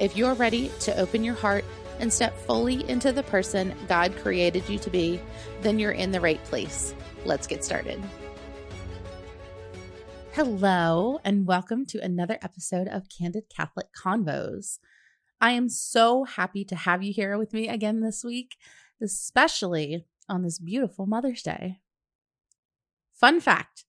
If 0.00 0.16
you're 0.16 0.32
ready 0.32 0.70
to 0.80 0.98
open 0.98 1.22
your 1.22 1.34
heart 1.34 1.62
and 1.98 2.10
step 2.10 2.34
fully 2.46 2.88
into 2.88 3.12
the 3.12 3.22
person 3.24 3.74
God 3.86 4.16
created 4.16 4.66
you 4.66 4.78
to 4.78 4.88
be, 4.88 5.20
then 5.60 5.78
you're 5.78 5.92
in 5.92 6.10
the 6.10 6.22
right 6.22 6.42
place. 6.44 6.94
Let's 7.26 7.46
get 7.46 7.62
started. 7.62 8.02
Hello, 10.32 11.20
and 11.22 11.46
welcome 11.46 11.84
to 11.84 12.02
another 12.02 12.38
episode 12.40 12.88
of 12.88 13.10
Candid 13.10 13.50
Catholic 13.54 13.88
Convos. 13.92 14.78
I 15.38 15.50
am 15.50 15.68
so 15.68 16.24
happy 16.24 16.64
to 16.64 16.76
have 16.76 17.02
you 17.02 17.12
here 17.12 17.36
with 17.36 17.52
me 17.52 17.68
again 17.68 18.00
this 18.00 18.24
week, 18.24 18.56
especially 19.02 20.06
on 20.30 20.42
this 20.42 20.58
beautiful 20.58 21.04
Mother's 21.04 21.42
Day. 21.42 21.80
Fun 23.12 23.38
fact 23.38 23.84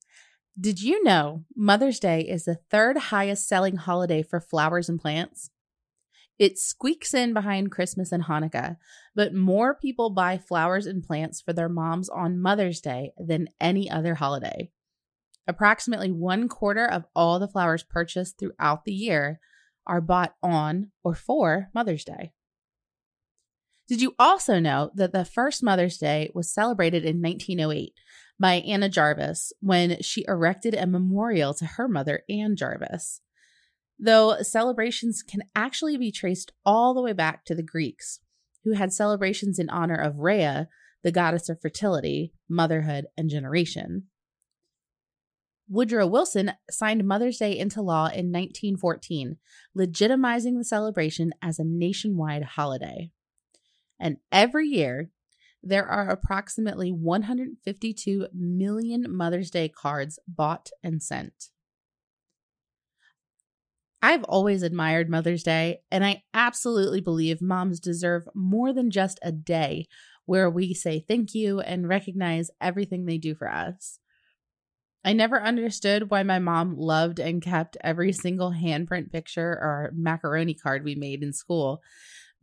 Did 0.59 0.81
you 0.81 1.01
know 1.05 1.45
Mother's 1.55 2.01
Day 2.01 2.19
is 2.19 2.43
the 2.43 2.59
third 2.69 2.97
highest 2.97 3.47
selling 3.47 3.77
holiday 3.77 4.21
for 4.21 4.41
flowers 4.41 4.89
and 4.89 4.99
plants? 4.99 5.51
It 6.41 6.57
squeaks 6.57 7.13
in 7.13 7.35
behind 7.35 7.69
Christmas 7.69 8.11
and 8.11 8.23
Hanukkah, 8.23 8.77
but 9.13 9.31
more 9.31 9.75
people 9.75 10.09
buy 10.09 10.39
flowers 10.39 10.87
and 10.87 11.03
plants 11.03 11.39
for 11.39 11.53
their 11.53 11.69
moms 11.69 12.09
on 12.09 12.41
Mother's 12.41 12.81
Day 12.81 13.11
than 13.15 13.49
any 13.59 13.91
other 13.91 14.15
holiday. 14.15 14.71
Approximately 15.47 16.11
one 16.11 16.49
quarter 16.49 16.83
of 16.83 17.05
all 17.15 17.37
the 17.37 17.47
flowers 17.47 17.83
purchased 17.83 18.39
throughout 18.39 18.85
the 18.85 18.91
year 18.91 19.39
are 19.85 20.01
bought 20.01 20.33
on 20.41 20.89
or 21.03 21.13
for 21.13 21.69
Mother's 21.75 22.03
Day. 22.03 22.33
Did 23.87 24.01
you 24.01 24.15
also 24.17 24.59
know 24.59 24.89
that 24.95 25.13
the 25.13 25.25
first 25.25 25.61
Mother's 25.61 25.99
Day 25.99 26.31
was 26.33 26.51
celebrated 26.51 27.05
in 27.05 27.21
1908 27.21 27.93
by 28.39 28.55
Anna 28.55 28.89
Jarvis 28.89 29.53
when 29.59 30.01
she 30.01 30.25
erected 30.27 30.73
a 30.73 30.87
memorial 30.87 31.53
to 31.53 31.65
her 31.65 31.87
mother, 31.87 32.23
Anne 32.27 32.55
Jarvis? 32.55 33.21
Though 34.01 34.41
celebrations 34.41 35.21
can 35.21 35.43
actually 35.55 35.95
be 35.95 36.11
traced 36.11 36.51
all 36.65 36.93
the 36.93 37.01
way 37.01 37.13
back 37.13 37.45
to 37.45 37.53
the 37.53 37.63
Greeks, 37.63 38.19
who 38.63 38.73
had 38.73 38.91
celebrations 38.91 39.59
in 39.59 39.69
honor 39.69 39.95
of 39.95 40.17
Rhea, 40.17 40.67
the 41.03 41.11
goddess 41.11 41.47
of 41.49 41.61
fertility, 41.61 42.33
motherhood, 42.49 43.05
and 43.15 43.29
generation. 43.29 44.07
Woodrow 45.69 46.07
Wilson 46.07 46.53
signed 46.69 47.07
Mother's 47.07 47.37
Day 47.37 47.57
into 47.57 47.81
law 47.81 48.05
in 48.05 48.31
1914, 48.31 49.37
legitimizing 49.77 50.57
the 50.57 50.65
celebration 50.65 51.31
as 51.41 51.59
a 51.59 51.63
nationwide 51.63 52.43
holiday. 52.43 53.11
And 53.99 54.17
every 54.31 54.67
year, 54.67 55.11
there 55.63 55.85
are 55.85 56.09
approximately 56.09 56.91
152 56.91 58.27
million 58.33 59.05
Mother's 59.07 59.51
Day 59.51 59.69
cards 59.69 60.19
bought 60.27 60.71
and 60.83 61.01
sent. 61.01 61.51
I've 64.01 64.23
always 64.23 64.63
admired 64.63 65.09
Mother's 65.09 65.43
Day, 65.43 65.81
and 65.91 66.03
I 66.03 66.23
absolutely 66.33 67.01
believe 67.01 67.41
moms 67.41 67.79
deserve 67.79 68.27
more 68.33 68.73
than 68.73 68.89
just 68.89 69.19
a 69.21 69.31
day 69.31 69.87
where 70.25 70.49
we 70.49 70.73
say 70.73 71.03
thank 71.07 71.35
you 71.35 71.59
and 71.59 71.87
recognize 71.87 72.49
everything 72.59 73.05
they 73.05 73.17
do 73.17 73.35
for 73.35 73.49
us. 73.49 73.99
I 75.03 75.13
never 75.13 75.41
understood 75.41 76.11
why 76.11 76.23
my 76.23 76.39
mom 76.39 76.75
loved 76.77 77.19
and 77.19 77.41
kept 77.41 77.77
every 77.81 78.13
single 78.13 78.51
handprint 78.51 79.11
picture 79.11 79.49
or 79.51 79.91
macaroni 79.95 80.53
card 80.53 80.83
we 80.83 80.95
made 80.95 81.23
in 81.23 81.33
school, 81.33 81.81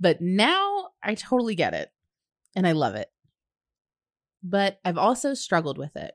but 0.01 0.21
now 0.21 0.89
I 1.03 1.15
totally 1.15 1.55
get 1.55 1.75
it 1.75 1.91
and 2.57 2.67
I 2.67 2.73
love 2.73 2.95
it. 2.95 3.09
But 4.43 4.81
I've 4.85 4.99
also 4.99 5.35
struggled 5.35 5.79
with 5.79 5.97
it. 5.97 6.13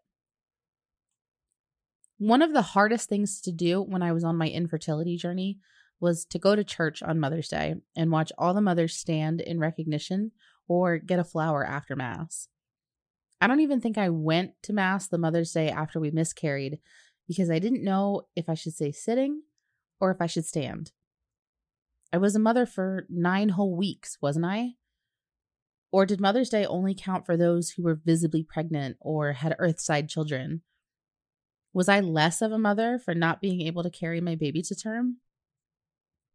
One 2.24 2.42
of 2.42 2.54
the 2.54 2.62
hardest 2.62 3.10
things 3.10 3.42
to 3.42 3.52
do 3.52 3.82
when 3.82 4.02
I 4.02 4.14
was 4.14 4.24
on 4.24 4.38
my 4.38 4.48
infertility 4.48 5.18
journey 5.18 5.60
was 6.00 6.24
to 6.28 6.40
go 6.40 6.56
to 6.56 6.64
church 6.64 7.04
on 7.04 7.20
Mother's 7.20 7.50
Day 7.50 7.76
and 7.98 8.12
watch 8.12 8.32
all 8.38 8.54
the 8.54 8.62
mothers 8.62 8.96
stand 8.96 9.42
in 9.42 9.60
recognition 9.60 10.32
or 10.66 11.00
get 11.00 11.20
a 11.20 11.26
flower 11.26 11.66
after 11.66 11.98
Mass. 11.98 12.48
I 13.42 13.48
don't 13.48 13.60
even 13.60 13.82
think 13.82 13.98
I 13.98 14.08
went 14.08 14.54
to 14.64 14.72
Mass 14.72 15.10
the 15.10 15.18
Mother's 15.18 15.52
Day 15.52 15.70
after 15.70 16.00
we 16.00 16.12
miscarried 16.12 16.80
because 17.28 17.50
I 17.50 17.60
didn't 17.60 17.84
know 17.84 18.22
if 18.38 18.48
I 18.48 18.54
should 18.54 18.76
stay 18.76 18.94
sitting 18.94 19.42
or 20.00 20.10
if 20.10 20.22
I 20.22 20.28
should 20.28 20.46
stand. 20.46 20.94
I 22.14 22.20
was 22.20 22.38
a 22.38 22.40
mother 22.40 22.66
for 22.66 23.06
nine 23.10 23.50
whole 23.50 23.76
weeks, 23.76 24.18
wasn't 24.22 24.46
I? 24.46 24.76
Or 25.92 26.06
did 26.06 26.22
Mother's 26.22 26.50
Day 26.50 26.66
only 26.66 26.96
count 26.96 27.26
for 27.26 27.36
those 27.36 27.72
who 27.72 27.84
were 27.84 28.00
visibly 28.02 28.44
pregnant 28.44 28.96
or 29.02 29.34
had 29.34 29.58
earthside 29.60 30.08
children? 30.08 30.62
Was 31.74 31.90
I 31.90 32.00
less 32.00 32.42
of 32.42 32.52
a 32.52 32.60
mother 32.60 33.00
for 33.04 33.16
not 33.16 33.42
being 33.42 33.62
able 33.62 33.82
to 33.82 33.90
carry 33.90 34.22
my 34.22 34.36
baby 34.36 34.62
to 34.62 34.76
term? 34.76 35.18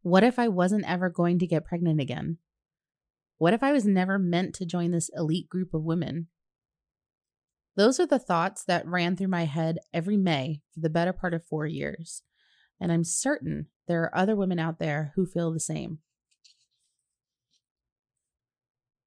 What 0.03 0.25
if 0.25 0.39
I 0.39 0.49
wasn't 0.49 0.89
ever 0.89 1.09
going 1.09 1.39
to 1.39 1.47
get 1.47 1.65
pregnant 1.65 2.01
again? 2.01 2.39
What 3.39 3.55
if 3.55 3.63
I 3.63 3.73
was 3.73 3.87
never 3.87 4.19
meant 4.19 4.55
to 4.57 4.67
join 4.67 4.91
this 4.91 5.11
elite 5.17 5.49
group 5.49 5.73
of 5.73 5.85
women? 5.85 6.27
Those 7.77 8.01
are 8.01 8.07
the 8.07 8.19
thoughts 8.19 8.65
that 8.65 8.87
ran 8.87 9.15
through 9.15 9.29
my 9.29 9.45
head 9.45 9.79
every 9.95 10.17
May 10.17 10.63
for 10.75 10.81
the 10.81 10.91
better 10.91 11.13
part 11.13 11.35
of 11.35 11.45
four 11.45 11.65
years. 11.65 12.23
And 12.81 12.91
I'm 12.91 13.05
certain 13.05 13.67
there 13.87 14.03
are 14.03 14.17
other 14.17 14.35
women 14.35 14.59
out 14.59 14.81
there 14.81 15.13
who 15.15 15.25
feel 15.25 15.53
the 15.53 15.61
same. 15.61 15.99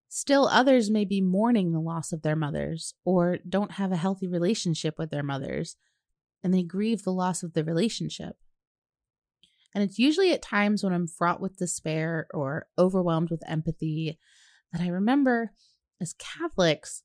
Still, 0.08 0.48
others 0.48 0.90
may 0.90 1.04
be 1.04 1.20
mourning 1.20 1.72
the 1.72 1.80
loss 1.82 2.14
of 2.14 2.22
their 2.22 2.36
mothers 2.36 2.94
or 3.04 3.40
don't 3.48 3.72
have 3.72 3.92
a 3.92 3.98
healthy 3.98 4.28
relationship 4.28 4.96
with 4.98 5.10
their 5.10 5.24
mothers 5.24 5.76
and 6.44 6.54
they 6.54 6.64
grieve 6.64 7.04
the 7.04 7.14
loss 7.14 7.44
of 7.44 7.54
the 7.54 7.64
relationship. 7.64 8.36
And 9.74 9.84
it's 9.84 10.00
usually 10.00 10.34
at 10.34 10.42
times 10.42 10.84
when 10.84 10.94
I'm 10.94 11.08
fraught 11.08 11.40
with 11.40 11.58
despair 11.58 12.28
or 12.34 12.68
overwhelmed 12.78 13.30
with 13.30 13.48
empathy 13.48 14.20
that 14.72 14.82
I 14.82 14.88
remember 14.88 15.54
as 16.02 16.14
Catholics, 16.14 17.04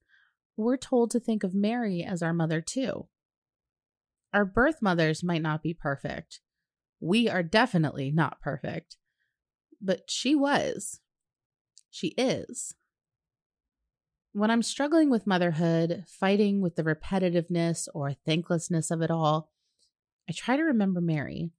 we're 0.56 0.76
told 0.76 1.10
to 1.10 1.20
think 1.20 1.44
of 1.44 1.54
Mary 1.54 2.02
as 2.02 2.22
our 2.22 2.32
mother 2.32 2.60
too. 2.60 3.08
Our 4.32 4.44
birth 4.44 4.82
mothers 4.82 5.22
might 5.22 5.42
not 5.42 5.62
be 5.62 5.74
perfect. 5.74 6.40
We 7.00 7.28
are 7.28 7.42
definitely 7.42 8.10
not 8.10 8.40
perfect. 8.40 8.96
But 9.80 10.10
she 10.10 10.34
was. 10.34 11.00
She 11.90 12.08
is. 12.18 12.74
When 14.36 14.50
I'm 14.50 14.62
struggling 14.62 15.08
with 15.08 15.26
motherhood, 15.26 16.04
fighting 16.06 16.60
with 16.60 16.76
the 16.76 16.82
repetitiveness 16.82 17.88
or 17.94 18.12
thanklessness 18.12 18.90
of 18.90 19.00
it 19.00 19.10
all, 19.10 19.48
I 20.28 20.34
try 20.34 20.58
to 20.58 20.62
remember 20.62 21.00
Mary 21.00 21.52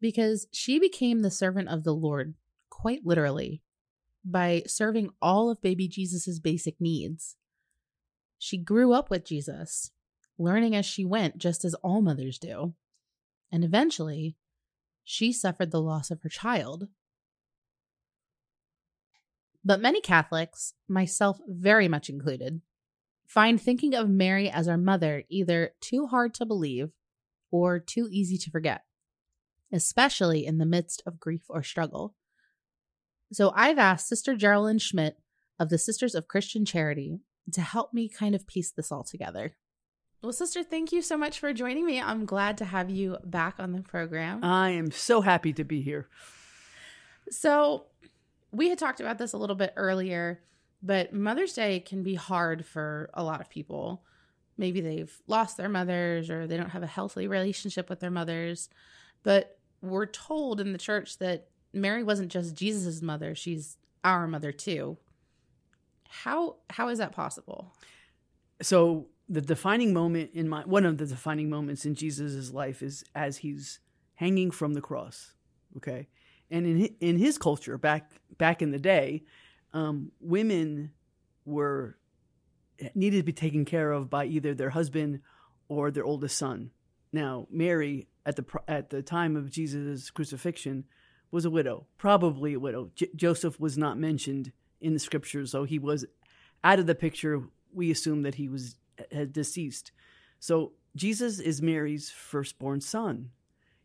because 0.00 0.48
she 0.50 0.80
became 0.80 1.22
the 1.22 1.30
servant 1.30 1.68
of 1.68 1.84
the 1.84 1.94
Lord, 1.94 2.34
quite 2.68 3.06
literally, 3.06 3.62
by 4.24 4.64
serving 4.66 5.10
all 5.22 5.50
of 5.50 5.62
baby 5.62 5.86
Jesus' 5.86 6.40
basic 6.40 6.80
needs. 6.80 7.36
She 8.40 8.58
grew 8.58 8.92
up 8.92 9.08
with 9.08 9.24
Jesus, 9.24 9.92
learning 10.36 10.74
as 10.74 10.84
she 10.84 11.04
went, 11.04 11.38
just 11.38 11.64
as 11.64 11.74
all 11.74 12.02
mothers 12.02 12.40
do. 12.40 12.74
And 13.52 13.62
eventually, 13.62 14.34
she 15.04 15.32
suffered 15.32 15.70
the 15.70 15.80
loss 15.80 16.10
of 16.10 16.22
her 16.22 16.28
child, 16.28 16.88
but 19.68 19.82
many 19.82 20.00
Catholics, 20.00 20.72
myself 20.88 21.38
very 21.46 21.88
much 21.88 22.08
included, 22.08 22.62
find 23.26 23.60
thinking 23.60 23.94
of 23.94 24.08
Mary 24.08 24.48
as 24.48 24.66
our 24.66 24.78
mother 24.78 25.24
either 25.28 25.72
too 25.82 26.06
hard 26.06 26.32
to 26.34 26.46
believe 26.46 26.88
or 27.50 27.78
too 27.78 28.08
easy 28.10 28.38
to 28.38 28.50
forget, 28.50 28.84
especially 29.70 30.46
in 30.46 30.56
the 30.56 30.64
midst 30.64 31.02
of 31.04 31.20
grief 31.20 31.42
or 31.50 31.62
struggle. 31.62 32.14
So 33.30 33.52
I've 33.54 33.76
asked 33.76 34.08
Sister 34.08 34.34
Geralyn 34.34 34.80
Schmidt 34.80 35.18
of 35.58 35.68
the 35.68 35.76
Sisters 35.76 36.14
of 36.14 36.28
Christian 36.28 36.64
Charity 36.64 37.20
to 37.52 37.60
help 37.60 37.92
me 37.92 38.08
kind 38.08 38.34
of 38.34 38.46
piece 38.46 38.72
this 38.72 38.90
all 38.90 39.04
together. 39.04 39.52
Well, 40.22 40.32
sister, 40.32 40.62
thank 40.62 40.92
you 40.92 41.02
so 41.02 41.18
much 41.18 41.38
for 41.38 41.52
joining 41.52 41.84
me. 41.84 42.00
I'm 42.00 42.24
glad 42.24 42.56
to 42.58 42.64
have 42.64 42.88
you 42.88 43.18
back 43.22 43.56
on 43.58 43.72
the 43.72 43.82
program. 43.82 44.42
I 44.42 44.70
am 44.70 44.92
so 44.92 45.20
happy 45.20 45.52
to 45.52 45.64
be 45.64 45.82
here. 45.82 46.08
So, 47.28 47.84
we 48.52 48.68
had 48.68 48.78
talked 48.78 49.00
about 49.00 49.18
this 49.18 49.32
a 49.32 49.38
little 49.38 49.56
bit 49.56 49.72
earlier, 49.76 50.40
but 50.82 51.12
Mother's 51.12 51.52
Day 51.52 51.80
can 51.80 52.02
be 52.02 52.14
hard 52.14 52.64
for 52.64 53.10
a 53.14 53.22
lot 53.22 53.40
of 53.40 53.50
people. 53.50 54.02
Maybe 54.56 54.80
they've 54.80 55.14
lost 55.26 55.56
their 55.56 55.68
mothers 55.68 56.30
or 56.30 56.46
they 56.46 56.56
don't 56.56 56.70
have 56.70 56.82
a 56.82 56.86
healthy 56.86 57.28
relationship 57.28 57.88
with 57.88 58.00
their 58.00 58.10
mothers. 58.10 58.68
But 59.22 59.58
we're 59.82 60.06
told 60.06 60.60
in 60.60 60.72
the 60.72 60.78
church 60.78 61.18
that 61.18 61.48
Mary 61.72 62.02
wasn't 62.02 62.32
just 62.32 62.54
Jesus' 62.54 63.02
mother, 63.02 63.34
she's 63.34 63.76
our 64.04 64.26
mother 64.26 64.52
too. 64.52 64.96
How 66.08 66.56
how 66.70 66.88
is 66.88 66.98
that 66.98 67.12
possible? 67.12 67.74
So 68.62 69.08
the 69.28 69.40
defining 69.40 69.92
moment 69.92 70.30
in 70.32 70.48
my 70.48 70.62
one 70.62 70.86
of 70.86 70.98
the 70.98 71.06
defining 71.06 71.50
moments 71.50 71.84
in 71.84 71.94
Jesus' 71.94 72.52
life 72.52 72.82
is 72.82 73.04
as 73.14 73.38
he's 73.38 73.80
hanging 74.14 74.50
from 74.50 74.72
the 74.72 74.80
cross. 74.80 75.34
Okay, 75.76 76.08
and 76.50 76.66
in 76.66 76.94
in 77.00 77.18
his 77.18 77.38
culture 77.38 77.78
back 77.78 78.12
back 78.36 78.62
in 78.62 78.70
the 78.70 78.78
day, 78.78 79.24
um, 79.72 80.12
women 80.20 80.92
were 81.44 81.96
needed 82.94 83.18
to 83.18 83.22
be 83.22 83.32
taken 83.32 83.64
care 83.64 83.92
of 83.92 84.08
by 84.08 84.24
either 84.24 84.54
their 84.54 84.70
husband 84.70 85.20
or 85.68 85.90
their 85.90 86.04
oldest 86.04 86.38
son. 86.38 86.70
Now, 87.12 87.46
Mary 87.50 88.08
at 88.26 88.36
the 88.36 88.44
at 88.66 88.90
the 88.90 89.02
time 89.02 89.36
of 89.36 89.50
Jesus' 89.50 90.10
crucifixion 90.10 90.84
was 91.30 91.44
a 91.44 91.50
widow, 91.50 91.86
probably 91.96 92.54
a 92.54 92.60
widow. 92.60 92.90
J- 92.94 93.10
Joseph 93.14 93.58
was 93.60 93.76
not 93.76 93.98
mentioned 93.98 94.52
in 94.80 94.94
the 94.94 94.98
scriptures, 94.98 95.50
so 95.50 95.64
he 95.64 95.78
was 95.78 96.04
out 96.64 96.78
of 96.78 96.86
the 96.86 96.94
picture. 96.94 97.42
We 97.72 97.90
assume 97.90 98.22
that 98.22 98.36
he 98.36 98.48
was 98.48 98.76
had 99.12 99.32
deceased. 99.32 99.92
So 100.40 100.72
Jesus 100.96 101.38
is 101.38 101.62
Mary's 101.62 102.10
firstborn 102.10 102.80
son. 102.80 103.30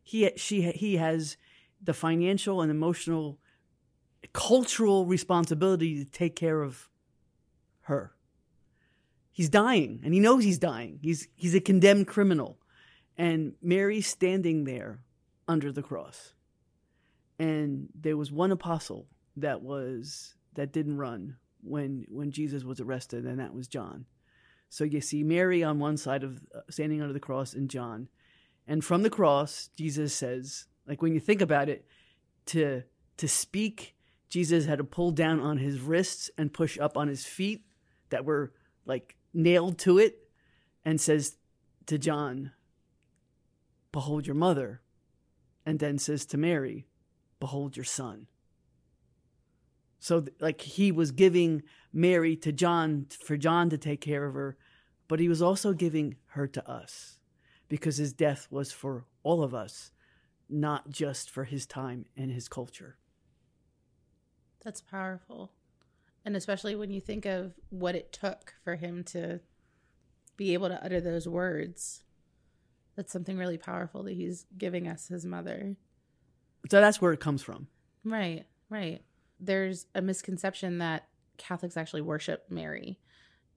He 0.03 0.31
she 0.35 0.71
he 0.71 0.97
has 0.97 1.37
the 1.83 1.93
financial 1.93 2.61
and 2.61 2.71
emotional 2.71 3.39
cultural 4.31 5.05
responsibility 5.05 6.03
to 6.03 6.09
take 6.09 6.35
care 6.35 6.61
of 6.61 6.89
her. 7.81 8.13
He's 9.31 9.49
dying 9.49 9.99
and 10.03 10.13
he 10.13 10.19
knows 10.19 10.43
he's 10.43 10.59
dying. 10.59 10.99
He's 11.01 11.27
he's 11.35 11.55
a 11.55 11.59
condemned 11.59 12.07
criminal. 12.07 12.59
And 13.17 13.53
Mary's 13.61 14.07
standing 14.07 14.63
there 14.63 14.99
under 15.47 15.71
the 15.71 15.83
cross. 15.83 16.33
And 17.39 17.89
there 17.99 18.17
was 18.17 18.31
one 18.31 18.51
apostle 18.51 19.07
that 19.35 19.61
was 19.61 20.35
that 20.53 20.71
didn't 20.71 20.97
run 20.97 21.37
when 21.61 22.05
when 22.09 22.31
Jesus 22.31 22.63
was 22.63 22.79
arrested 22.79 23.25
and 23.25 23.39
that 23.39 23.53
was 23.53 23.67
John. 23.67 24.05
So 24.69 24.83
you 24.83 25.01
see 25.01 25.23
Mary 25.23 25.63
on 25.63 25.79
one 25.79 25.97
side 25.97 26.23
of 26.23 26.41
uh, 26.55 26.61
standing 26.69 27.01
under 27.01 27.13
the 27.13 27.19
cross 27.19 27.53
and 27.53 27.69
John. 27.69 28.07
And 28.67 28.85
from 28.85 29.01
the 29.01 29.09
cross 29.09 29.69
Jesus 29.75 30.13
says, 30.13 30.67
like 30.87 31.01
when 31.01 31.13
you 31.13 31.19
think 31.19 31.41
about 31.41 31.69
it, 31.69 31.85
to 32.47 32.83
to 33.17 33.27
speak, 33.27 33.95
Jesus 34.29 34.65
had 34.65 34.79
to 34.79 34.83
pull 34.83 35.11
down 35.11 35.39
on 35.39 35.57
his 35.57 35.79
wrists 35.79 36.29
and 36.37 36.51
push 36.53 36.79
up 36.79 36.97
on 36.97 37.07
his 37.07 37.25
feet 37.25 37.65
that 38.09 38.25
were 38.25 38.53
like 38.85 39.15
nailed 39.33 39.77
to 39.79 39.97
it 39.97 40.27
and 40.83 40.99
says 40.99 41.37
to 41.85 41.97
John, 41.97 42.51
Behold 43.91 44.25
your 44.27 44.35
mother. 44.35 44.81
And 45.65 45.79
then 45.79 45.97
says 45.97 46.25
to 46.25 46.37
Mary, 46.37 46.87
Behold 47.39 47.77
your 47.77 47.85
son. 47.85 48.27
So, 49.99 50.25
like, 50.41 50.59
he 50.59 50.91
was 50.91 51.11
giving 51.11 51.63
Mary 51.93 52.35
to 52.37 52.51
John 52.51 53.05
for 53.25 53.37
John 53.37 53.69
to 53.69 53.77
take 53.77 54.01
care 54.01 54.25
of 54.25 54.33
her, 54.33 54.57
but 55.07 55.21
he 55.21 55.29
was 55.29 55.41
also 55.41 55.71
giving 55.71 56.17
her 56.31 56.45
to 56.47 56.69
us 56.69 57.19
because 57.69 57.95
his 57.95 58.11
death 58.11 58.47
was 58.51 58.73
for 58.73 59.05
all 59.23 59.41
of 59.41 59.55
us, 59.55 59.91
not 60.49 60.89
just 60.89 61.29
for 61.29 61.43
his 61.43 61.65
time 61.65 62.05
and 62.15 62.31
his 62.31 62.47
culture. 62.47 62.97
That's 64.63 64.81
powerful. 64.81 65.51
And 66.25 66.35
especially 66.35 66.75
when 66.75 66.89
you 66.89 67.01
think 67.01 67.25
of 67.25 67.53
what 67.69 67.95
it 67.95 68.13
took 68.13 68.53
for 68.63 68.75
him 68.75 69.03
to 69.05 69.41
be 70.37 70.53
able 70.53 70.69
to 70.69 70.83
utter 70.83 71.01
those 71.01 71.27
words. 71.27 72.03
That's 72.95 73.11
something 73.11 73.37
really 73.37 73.57
powerful 73.57 74.03
that 74.03 74.13
he's 74.13 74.45
giving 74.57 74.87
us 74.87 75.07
his 75.07 75.25
mother. 75.25 75.75
So 76.69 76.79
that's 76.79 77.01
where 77.01 77.13
it 77.13 77.19
comes 77.19 77.41
from. 77.41 77.67
Right, 78.03 78.45
right. 78.69 79.01
There's 79.39 79.87
a 79.95 80.01
misconception 80.01 80.77
that 80.77 81.07
Catholics 81.37 81.75
actually 81.75 82.01
worship 82.01 82.45
Mary. 82.49 82.99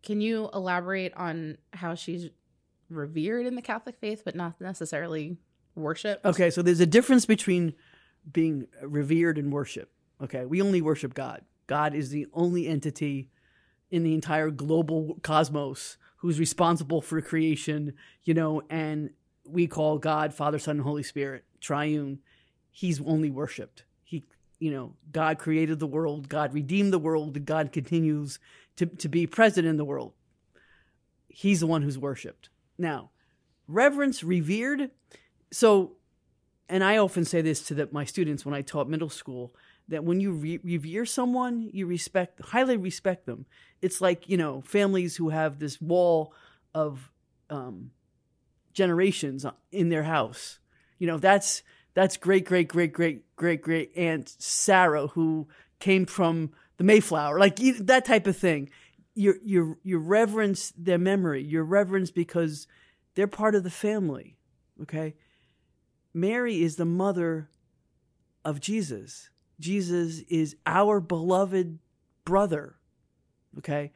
Can 0.03 0.21
you 0.21 0.49
elaborate 0.53 1.15
on 1.15 1.59
how 1.73 1.95
she's 1.95 2.29
revered 2.89 3.47
in 3.47 3.55
the 3.55 3.63
Catholic 3.63 3.97
faith, 4.01 4.23
but 4.25 4.35
not 4.35 4.61
necessarily 4.61 5.37
worship? 5.83 6.21
Okay, 6.25 6.51
so 6.51 6.63
there's 6.63 6.81
a 6.81 6.87
difference 6.87 7.27
between 7.27 7.75
being 8.31 8.67
revered 8.83 9.39
and 9.39 9.53
worship. 9.53 9.91
Okay, 10.23 10.45
we 10.47 10.63
only 10.63 10.81
worship 10.81 11.15
God. 11.15 11.43
God 11.67 11.95
is 11.95 12.11
the 12.11 12.27
only 12.33 12.67
entity 12.67 13.29
in 13.91 14.03
the 14.03 14.15
entire 14.15 14.51
global 14.51 15.19
cosmos 15.23 15.97
who's 16.19 16.39
responsible 16.39 17.01
for 17.01 17.21
creation, 17.21 17.93
you 18.25 18.35
know, 18.35 18.63
and 18.71 19.11
we 19.45 19.67
call 19.67 19.99
God 19.99 20.35
Father, 20.35 20.59
Son, 20.59 20.77
and 20.77 20.85
Holy 20.85 21.03
Spirit, 21.03 21.45
triune. 21.61 22.21
He's 22.71 23.01
only 23.01 23.31
worshiped. 23.31 23.85
He, 24.03 24.25
you 24.59 24.73
know, 24.73 24.95
God 25.13 25.39
created 25.39 25.79
the 25.79 25.87
world, 25.87 26.29
God 26.29 26.53
redeemed 26.55 26.93
the 26.93 26.99
world, 26.99 27.45
God 27.45 27.73
continues 27.73 28.39
to, 28.77 28.87
to 28.87 29.09
be 29.09 29.27
present 29.27 29.67
in 29.67 29.77
the 29.77 29.85
world. 29.85 30.13
He's 31.29 31.61
the 31.61 31.67
one 31.67 31.83
who's 31.83 31.99
worshiped. 31.99 32.49
Now, 32.79 33.11
reverence, 33.69 34.23
revered. 34.23 34.91
So, 35.51 35.93
and 36.69 36.83
I 36.83 36.97
often 36.97 37.25
say 37.25 37.43
this 37.43 37.63
to 37.69 37.75
the, 37.75 37.89
my 37.93 38.05
students 38.05 38.45
when 38.45 38.55
I 38.55 38.63
taught 38.63 38.89
middle 38.89 39.09
school 39.09 39.55
that 39.89 40.05
when 40.05 40.21
you 40.21 40.33
re- 40.33 40.61
revere 40.63 41.07
someone, 41.07 41.71
you 41.73 41.87
respect, 41.87 42.41
highly 42.41 42.77
respect 42.77 43.27
them. 43.27 43.47
It's 43.81 44.01
like, 44.01 44.29
you 44.29 44.37
know, 44.37 44.63
families 44.63 45.17
who 45.17 45.29
have 45.29 45.59
this 45.59 45.81
wall 45.81 46.35
of 46.75 47.13
um, 47.51 47.93
generations 48.73 49.47
in 49.71 49.89
their 49.89 50.03
house. 50.03 50.59
You 50.99 51.07
know, 51.07 51.19
that's 51.19 51.63
that's 51.95 52.17
great, 52.17 52.45
great, 52.45 52.69
great, 52.69 52.93
great, 52.93 53.37
great, 53.37 53.63
great 53.63 53.93
Aunt 53.97 54.35
Sarah 54.39 55.07
who 55.09 55.49
came 55.79 56.05
from 56.05 56.53
the 56.77 56.85
Mayflower, 56.85 57.39
like 57.39 57.57
that 57.57 58.05
type 58.05 58.27
of 58.27 58.37
thing. 58.37 58.71
You 59.15 59.35
you 59.43 59.79
you 59.83 59.99
reverence 59.99 60.73
their 60.77 60.99
memory. 60.99 61.43
You 61.43 61.63
reverence 61.63 62.11
because 62.11 62.67
they're 63.15 63.27
part 63.27 63.55
of 63.55 63.65
the 63.65 63.71
family. 63.71 64.37
Okay, 64.83 65.15
Mary 66.17 66.63
is 66.63 66.77
the 66.77 66.87
mother 66.87 67.51
of 68.43 68.59
Jesus. 68.59 69.29
Jesus 69.61 70.21
is 70.31 70.57
our 70.65 70.99
beloved 70.99 71.79
brother, 72.25 72.77
okay? 73.59 73.93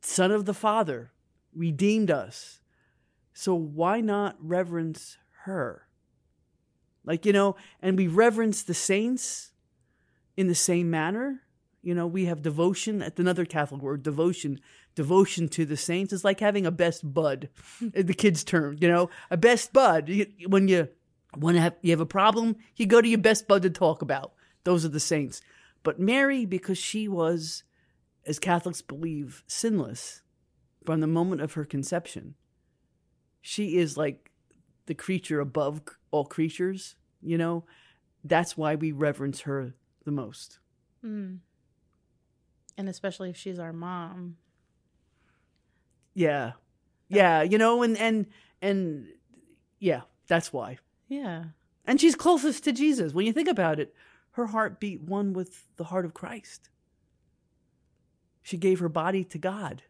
Son 0.00 0.30
of 0.30 0.46
the 0.46 0.54
Father, 0.54 1.12
redeemed 1.54 2.10
us. 2.10 2.60
So 3.34 3.54
why 3.54 4.00
not 4.00 4.36
reverence 4.40 5.18
her? 5.44 5.86
Like, 7.04 7.26
you 7.26 7.34
know, 7.34 7.56
and 7.82 7.98
we 7.98 8.06
reverence 8.06 8.62
the 8.62 8.72
saints 8.72 9.52
in 10.38 10.46
the 10.46 10.54
same 10.54 10.88
manner. 10.88 11.42
You 11.82 11.94
know, 11.94 12.06
we 12.06 12.24
have 12.24 12.40
devotion, 12.40 13.00
that's 13.00 13.20
another 13.20 13.44
Catholic 13.44 13.82
word, 13.82 14.02
devotion. 14.02 14.60
Devotion 14.94 15.48
to 15.50 15.66
the 15.66 15.76
saints 15.76 16.14
is 16.14 16.24
like 16.24 16.40
having 16.40 16.64
a 16.64 16.70
best 16.70 17.12
bud, 17.12 17.50
the 17.80 18.14
kids' 18.14 18.44
term, 18.44 18.78
you 18.80 18.88
know, 18.88 19.10
a 19.30 19.36
best 19.36 19.74
bud. 19.74 20.10
When 20.46 20.68
you 20.68 20.88
when 21.36 21.54
you 21.54 21.60
have, 21.60 21.76
you 21.82 21.90
have 21.90 22.00
a 22.00 22.06
problem, 22.06 22.56
you 22.76 22.86
go 22.86 23.00
to 23.00 23.08
your 23.08 23.18
best 23.18 23.48
bud 23.48 23.62
to 23.62 23.70
talk 23.70 24.02
about. 24.02 24.32
Those 24.64 24.84
are 24.84 24.90
the 24.90 25.00
saints. 25.00 25.40
But 25.82 25.98
Mary, 25.98 26.44
because 26.46 26.78
she 26.78 27.08
was, 27.08 27.64
as 28.26 28.38
Catholics 28.38 28.82
believe, 28.82 29.42
sinless 29.46 30.22
from 30.84 31.00
the 31.00 31.06
moment 31.06 31.40
of 31.40 31.54
her 31.54 31.64
conception, 31.64 32.34
she 33.40 33.76
is 33.76 33.96
like 33.96 34.30
the 34.86 34.94
creature 34.94 35.40
above 35.40 35.82
all 36.10 36.24
creatures, 36.24 36.96
you 37.22 37.38
know? 37.38 37.64
That's 38.24 38.56
why 38.56 38.76
we 38.76 38.92
reverence 38.92 39.40
her 39.40 39.74
the 40.04 40.12
most. 40.12 40.60
Mm. 41.04 41.38
And 42.78 42.88
especially 42.88 43.30
if 43.30 43.36
she's 43.36 43.58
our 43.58 43.72
mom. 43.72 44.36
Yeah. 46.14 46.52
Yeah, 47.08 47.42
you 47.42 47.58
know, 47.58 47.82
and 47.82 47.96
and 47.98 48.26
and 48.62 49.06
yeah, 49.78 50.02
that's 50.28 50.52
why. 50.52 50.78
Yeah. 51.12 51.44
And 51.84 52.00
she's 52.00 52.14
closest 52.14 52.64
to 52.64 52.72
Jesus. 52.72 53.12
When 53.12 53.26
you 53.26 53.34
think 53.34 53.48
about 53.48 53.78
it, 53.78 53.94
her 54.32 54.46
heart 54.46 54.80
beat 54.80 55.02
one 55.02 55.34
with 55.34 55.64
the 55.76 55.84
heart 55.84 56.06
of 56.06 56.14
Christ. 56.14 56.70
She 58.40 58.56
gave 58.56 58.78
her 58.78 58.88
body 58.88 59.22
to 59.24 59.36
God 59.36 59.82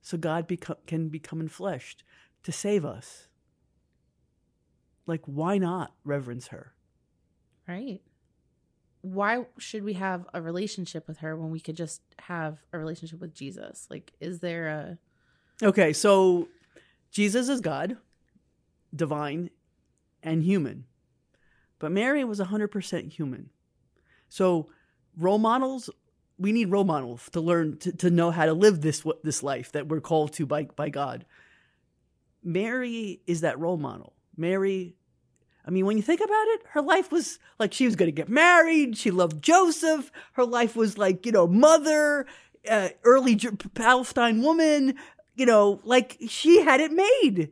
so 0.00 0.16
God 0.16 0.46
beco- 0.46 0.76
can 0.86 1.08
become 1.08 1.42
enfleshed 1.42 1.96
to 2.44 2.52
save 2.52 2.84
us. 2.84 3.26
Like, 5.06 5.22
why 5.24 5.58
not 5.58 5.92
reverence 6.04 6.48
her? 6.48 6.72
Right. 7.66 8.00
Why 9.00 9.46
should 9.58 9.82
we 9.82 9.94
have 9.94 10.24
a 10.32 10.40
relationship 10.40 11.08
with 11.08 11.18
her 11.18 11.36
when 11.36 11.50
we 11.50 11.58
could 11.58 11.76
just 11.76 12.00
have 12.20 12.58
a 12.72 12.78
relationship 12.78 13.20
with 13.20 13.34
Jesus? 13.34 13.88
Like, 13.90 14.12
is 14.20 14.38
there 14.38 14.68
a. 14.68 14.98
Okay, 15.66 15.92
so 15.92 16.46
Jesus 17.10 17.48
is 17.48 17.60
God, 17.60 17.96
divine, 18.94 19.50
and 20.22 20.42
human. 20.42 20.84
But 21.78 21.92
Mary 21.92 22.24
was 22.24 22.40
100% 22.40 23.12
human. 23.12 23.50
So 24.28 24.68
role 25.16 25.38
models, 25.38 25.90
we 26.38 26.52
need 26.52 26.70
role 26.70 26.84
models 26.84 27.28
to 27.32 27.40
learn 27.40 27.78
to, 27.78 27.92
to 27.92 28.10
know 28.10 28.30
how 28.30 28.46
to 28.46 28.52
live 28.52 28.80
this 28.80 29.04
this 29.22 29.42
life 29.42 29.72
that 29.72 29.88
we're 29.88 30.00
called 30.00 30.32
to 30.34 30.46
by 30.46 30.64
by 30.64 30.88
God. 30.88 31.24
Mary 32.42 33.20
is 33.26 33.40
that 33.40 33.58
role 33.58 33.76
model. 33.76 34.14
Mary 34.36 34.94
I 35.66 35.70
mean, 35.70 35.84
when 35.84 35.96
you 35.96 36.02
think 36.02 36.20
about 36.20 36.46
it, 36.48 36.62
her 36.70 36.80
life 36.80 37.12
was 37.12 37.38
like 37.58 37.72
she 37.72 37.84
was 37.84 37.94
going 37.94 38.08
to 38.08 38.12
get 38.12 38.28
married. 38.28 38.96
She 38.96 39.10
loved 39.10 39.42
Joseph. 39.42 40.10
Her 40.32 40.44
life 40.44 40.74
was 40.74 40.96
like, 40.96 41.26
you 41.26 41.32
know, 41.32 41.46
mother, 41.46 42.26
uh, 42.68 42.88
early 43.04 43.34
J- 43.34 43.50
Palestine 43.74 44.42
woman, 44.42 44.94
you 45.34 45.46
know, 45.46 45.80
like 45.84 46.16
she 46.28 46.62
had 46.62 46.80
it 46.80 46.92
made 46.92 47.50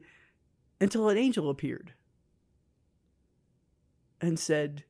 until 0.81 1.09
an 1.09 1.19
angel 1.19 1.51
appeared 1.51 1.93
and 4.21 4.39
said, 4.39 4.85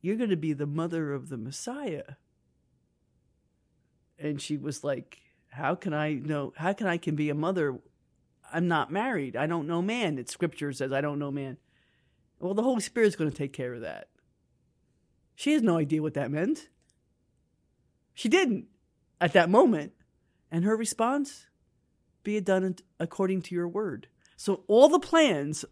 You're 0.00 0.16
going 0.16 0.30
to 0.30 0.36
be 0.36 0.52
the 0.52 0.66
mother 0.66 1.12
of 1.12 1.28
the 1.28 1.36
Messiah. 1.36 2.04
And 4.18 4.40
she 4.40 4.56
was 4.56 4.84
like, 4.84 5.18
How 5.50 5.74
can 5.74 5.94
I 5.94 6.14
know? 6.14 6.52
How 6.56 6.72
can 6.72 6.86
I 6.86 6.98
can 6.98 7.16
be 7.16 7.30
a 7.30 7.34
mother? 7.34 7.78
I'm 8.52 8.68
not 8.68 8.90
married. 8.90 9.36
I 9.36 9.46
don't 9.46 9.66
know 9.66 9.82
man. 9.82 10.18
It 10.18 10.28
scripture 10.28 10.72
says 10.72 10.92
I 10.92 11.00
don't 11.00 11.18
know 11.18 11.30
man. 11.30 11.56
Well, 12.40 12.54
the 12.54 12.62
Holy 12.62 12.80
Spirit's 12.80 13.16
going 13.16 13.30
to 13.30 13.36
take 13.36 13.52
care 13.52 13.74
of 13.74 13.82
that. 13.82 14.08
She 15.34 15.52
has 15.52 15.62
no 15.62 15.76
idea 15.76 16.02
what 16.02 16.14
that 16.14 16.30
meant. 16.30 16.68
She 18.14 18.28
didn't 18.28 18.66
at 19.20 19.32
that 19.34 19.50
moment. 19.50 19.92
And 20.50 20.64
her 20.64 20.76
response, 20.76 21.46
be 22.22 22.36
it 22.36 22.44
done 22.44 22.76
according 22.98 23.42
to 23.42 23.54
your 23.54 23.68
word. 23.68 24.08
So 24.36 24.64
all 24.66 24.88
the 24.88 24.98
plans 24.98 25.64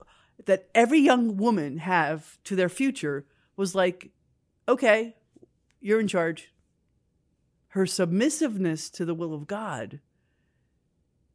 that 0.44 0.68
every 0.74 1.00
young 1.00 1.36
woman 1.36 1.78
have 1.78 2.38
to 2.44 2.56
their 2.56 2.68
future 2.68 3.26
was 3.56 3.74
like, 3.74 4.10
okay, 4.68 5.16
you're 5.80 6.00
in 6.00 6.08
charge. 6.08 6.52
Her 7.68 7.86
submissiveness 7.86 8.90
to 8.90 9.04
the 9.04 9.14
will 9.14 9.34
of 9.34 9.46
God 9.46 10.00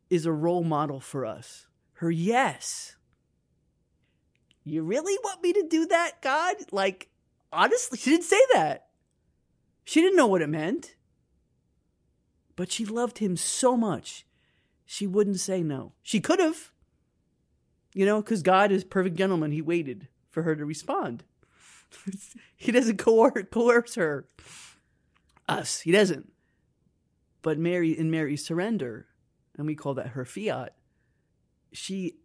is 0.09 0.25
a 0.25 0.31
role 0.31 0.63
model 0.63 0.99
for 0.99 1.25
us. 1.25 1.67
Her 1.95 2.11
yes 2.11 2.95
you 4.63 4.83
really 4.83 5.17
want 5.23 5.43
me 5.43 5.53
to 5.53 5.67
do 5.67 5.85
that, 5.87 6.21
God? 6.21 6.55
Like, 6.71 7.09
honestly, 7.51 7.97
she 7.97 8.11
didn't 8.11 8.23
say 8.23 8.39
that. 8.53 8.87
She 9.83 10.01
didn't 10.01 10.15
know 10.15 10.27
what 10.27 10.41
it 10.41 10.47
meant. 10.47 10.95
But 12.55 12.71
she 12.71 12.85
loved 12.85 13.17
him 13.17 13.35
so 13.35 13.75
much, 13.75 14.25
she 14.85 15.07
wouldn't 15.07 15.39
say 15.39 15.63
no. 15.63 15.93
She 16.03 16.19
could 16.19 16.39
have, 16.39 16.71
you 17.93 18.05
know, 18.05 18.21
because 18.21 18.41
God 18.41 18.71
is 18.71 18.83
perfect 18.83 19.15
gentleman. 19.15 19.51
He 19.51 19.61
waited 19.61 20.07
for 20.29 20.43
her 20.43 20.55
to 20.55 20.65
respond. 20.65 21.23
he 22.55 22.71
doesn't 22.71 22.97
coerce, 22.97 23.45
coerce 23.51 23.95
her. 23.95 24.27
Us, 25.47 25.81
he 25.81 25.91
doesn't. 25.91 26.31
But 27.41 27.59
Mary, 27.59 27.97
in 27.97 28.09
Mary's 28.09 28.45
surrender, 28.45 29.07
and 29.57 29.67
we 29.67 29.75
call 29.75 29.93
that 29.95 30.07
her 30.09 30.25
fiat, 30.25 30.73
she 31.71 32.17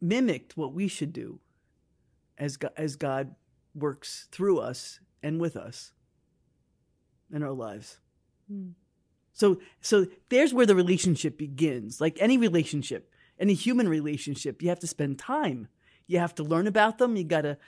mimicked 0.00 0.56
what 0.56 0.72
we 0.72 0.88
should 0.88 1.12
do 1.12 1.40
as 2.36 2.56
God, 2.56 2.72
as 2.76 2.96
God 2.96 3.34
works 3.74 4.28
through 4.32 4.58
us 4.58 5.00
and 5.22 5.40
with 5.40 5.56
us 5.56 5.92
in 7.32 7.42
our 7.42 7.52
lives. 7.52 7.98
Hmm. 8.48 8.70
So 9.32 9.60
so 9.80 10.06
there's 10.28 10.54
where 10.54 10.66
the 10.66 10.74
relationship 10.74 11.38
begins. 11.38 12.00
Like 12.00 12.16
any 12.20 12.38
relationship, 12.38 13.10
any 13.38 13.54
human 13.54 13.88
relationship, 13.88 14.62
you 14.62 14.68
have 14.68 14.80
to 14.80 14.86
spend 14.86 15.18
time. 15.18 15.68
You 16.06 16.18
have 16.18 16.34
to 16.36 16.42
learn 16.42 16.66
about 16.66 16.98
them. 16.98 17.16
You 17.16 17.24
got 17.24 17.42
to 17.42 17.58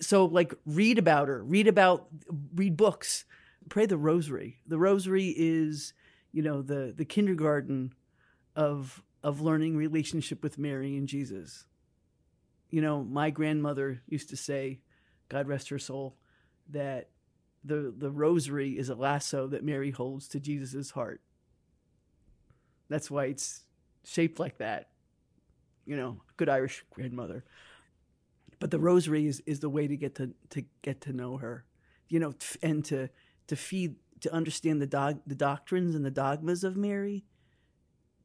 so 0.00 0.24
like 0.24 0.54
read 0.64 0.98
about 0.98 1.28
her, 1.28 1.42
read 1.44 1.68
about 1.68 2.08
read 2.54 2.76
books, 2.76 3.24
pray 3.68 3.86
the 3.86 3.96
rosary. 3.96 4.58
The 4.66 4.78
rosary 4.78 5.34
is, 5.36 5.94
you 6.32 6.42
know, 6.42 6.62
the 6.62 6.92
the 6.96 7.04
kindergarten 7.04 7.94
of 8.54 9.02
of 9.22 9.40
learning 9.40 9.76
relationship 9.76 10.42
with 10.42 10.58
Mary 10.58 10.96
and 10.96 11.08
Jesus 11.08 11.64
you 12.70 12.80
know, 12.80 13.02
my 13.02 13.30
grandmother 13.30 14.02
used 14.08 14.30
to 14.30 14.36
say, 14.36 14.80
God 15.28 15.48
rest 15.48 15.68
her 15.68 15.78
soul, 15.78 16.16
that 16.70 17.10
the 17.64 17.92
the 17.96 18.10
rosary 18.10 18.78
is 18.78 18.88
a 18.88 18.94
lasso 18.94 19.46
that 19.48 19.64
Mary 19.64 19.90
holds 19.90 20.28
to 20.28 20.40
Jesus' 20.40 20.90
heart. 20.90 21.20
That's 22.88 23.10
why 23.10 23.26
it's 23.26 23.62
shaped 24.04 24.38
like 24.38 24.58
that. 24.58 24.90
You 25.86 25.96
know, 25.96 26.20
good 26.36 26.48
Irish 26.48 26.84
grandmother. 26.90 27.44
But 28.58 28.70
the 28.70 28.78
rosary 28.78 29.26
is, 29.26 29.42
is 29.46 29.60
the 29.60 29.68
way 29.68 29.86
to 29.86 29.96
get 29.96 30.14
to, 30.16 30.32
to 30.50 30.64
get 30.82 31.00
to 31.02 31.12
know 31.12 31.36
her, 31.38 31.64
you 32.08 32.18
know, 32.18 32.34
and 32.62 32.84
to 32.86 33.08
to 33.48 33.56
feed 33.56 33.96
to 34.20 34.32
understand 34.32 34.82
the 34.82 34.86
dog 34.86 35.20
the 35.26 35.34
doctrines 35.34 35.94
and 35.94 36.04
the 36.04 36.10
dogmas 36.10 36.64
of 36.64 36.76
Mary, 36.76 37.24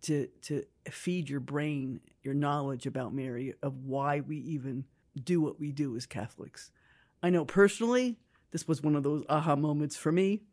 to 0.04 0.28
to 0.44 0.64
feed 0.90 1.30
your 1.30 1.40
brain 1.40 2.00
your 2.24 2.34
knowledge 2.34 2.86
about 2.86 3.14
Mary 3.14 3.54
of 3.62 3.84
why 3.84 4.20
we 4.20 4.38
even 4.38 4.86
do 5.22 5.42
what 5.42 5.60
we 5.60 5.72
do 5.72 5.96
as 5.96 6.06
Catholics. 6.06 6.72
I 7.22 7.30
know 7.30 7.46
personally, 7.46 8.18
this 8.52 8.68
was 8.68 8.82
one 8.82 8.96
of 8.96 9.04
those 9.04 9.24
aha 9.30 9.56
moments 9.56 9.96
for 9.96 10.12
me. 10.12 10.44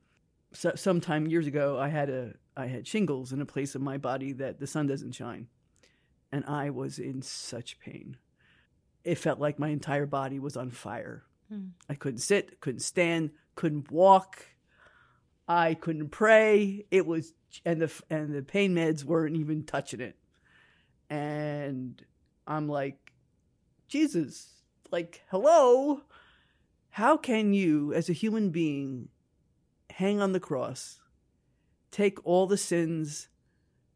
So, 0.52 0.72
sometime 0.74 1.26
years 1.26 1.46
ago, 1.46 1.78
I 1.78 1.88
had 1.88 2.10
a 2.10 2.34
I 2.56 2.66
had 2.66 2.86
shingles 2.86 3.32
in 3.32 3.40
a 3.40 3.46
place 3.46 3.74
of 3.74 3.82
my 3.82 3.98
body 3.98 4.32
that 4.32 4.58
the 4.58 4.66
sun 4.66 4.86
doesn't 4.86 5.12
shine, 5.12 5.48
and 6.30 6.44
I 6.46 6.70
was 6.70 6.98
in 6.98 7.22
such 7.22 7.78
pain. 7.80 8.16
It 9.04 9.16
felt 9.16 9.38
like 9.38 9.58
my 9.58 9.68
entire 9.68 10.06
body 10.06 10.38
was 10.38 10.56
on 10.56 10.70
fire. 10.70 11.24
Hmm. 11.48 11.68
I 11.88 11.94
couldn't 11.94 12.20
sit, 12.20 12.60
couldn't 12.60 12.80
stand, 12.80 13.30
couldn't 13.54 13.90
walk. 13.90 14.46
I 15.46 15.74
couldn't 15.74 16.10
pray. 16.10 16.84
It 16.90 17.06
was 17.06 17.32
and 17.64 17.80
the 17.80 17.92
and 18.10 18.34
the 18.34 18.42
pain 18.42 18.74
meds 18.74 19.04
weren't 19.04 19.36
even 19.36 19.64
touching 19.64 20.00
it 20.00 20.16
and 21.10 22.04
I'm 22.46 22.68
like, 22.68 23.12
Jesus, 23.88 24.62
like, 24.90 25.22
hello? 25.30 26.02
How 26.90 27.16
can 27.16 27.54
you, 27.54 27.92
as 27.94 28.08
a 28.08 28.14
human 28.14 28.50
being, 28.50 29.08
hang 29.90 30.20
on 30.20 30.32
the 30.32 30.40
cross, 30.40 31.00
take 31.90 32.24
all 32.26 32.46
the 32.46 32.56
sins 32.56 33.28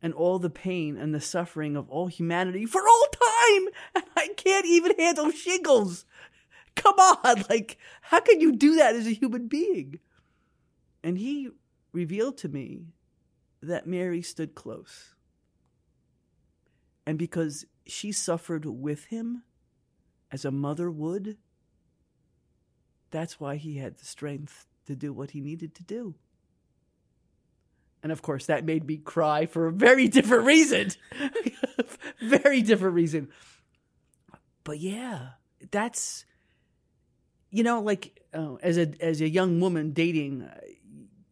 and 0.03 0.13
all 0.13 0.39
the 0.39 0.51
pain 0.51 0.97
and 0.97 1.15
the 1.15 1.21
suffering 1.21 1.77
of 1.77 1.89
all 1.89 2.09
humanity 2.09 2.67
for 2.67 2.83
all 2.87 3.07
time, 3.13 3.69
and 3.95 4.05
I 4.17 4.29
can't 4.37 4.67
even 4.67 4.95
handle 4.99 5.31
shingles? 5.31 6.05
Come 6.75 6.97
on, 6.99 7.45
like, 7.51 7.79
how 8.03 8.21
can 8.21 8.41
you 8.41 8.53
do 8.53 8.77
that 8.77 8.97
as 8.97 9.07
a 9.07 9.15
human 9.15 9.47
being? 9.47 10.01
And 11.05 11.19
he 11.19 11.51
revealed 11.93 12.39
to 12.39 12.49
me 12.49 12.87
that 13.63 13.87
Mary 13.87 14.23
stood 14.23 14.55
close 14.55 15.13
and 17.07 17.19
because 17.19 17.67
she 17.87 18.13
suffered 18.13 18.65
with 18.65 19.07
him 19.07 19.43
as 20.31 20.45
a 20.45 20.51
mother 20.51 20.91
would, 20.91 21.37
that's 23.11 23.41
why 23.41 23.57
he 23.57 23.77
had 23.77 23.97
the 23.97 24.05
strength 24.05 24.67
to 24.87 24.97
do 24.97 25.13
what 25.13 25.33
he 25.33 25.41
needed 25.41 25.75
to 25.75 25.83
do. 25.83 26.15
And 28.03 28.11
of 28.11 28.23
course, 28.23 28.47
that 28.47 28.65
made 28.65 28.87
me 28.87 28.97
cry 28.97 29.47
for 29.47 29.67
a 29.67 29.73
very 29.73 30.09
different 30.09 30.45
reason. 30.45 30.91
very 32.21 32.63
different 32.63 32.95
reason. 32.95 33.29
But 34.65 34.81
yeah, 34.81 35.31
that's 35.71 36.25
you 37.51 37.63
know, 37.63 37.81
like 37.81 38.19
uh, 38.35 38.55
as 38.63 38.79
a 38.79 38.93
as 39.01 39.21
a 39.21 39.29
young 39.29 39.61
woman 39.61 39.93
dating, 39.93 40.43
uh, 40.43 40.59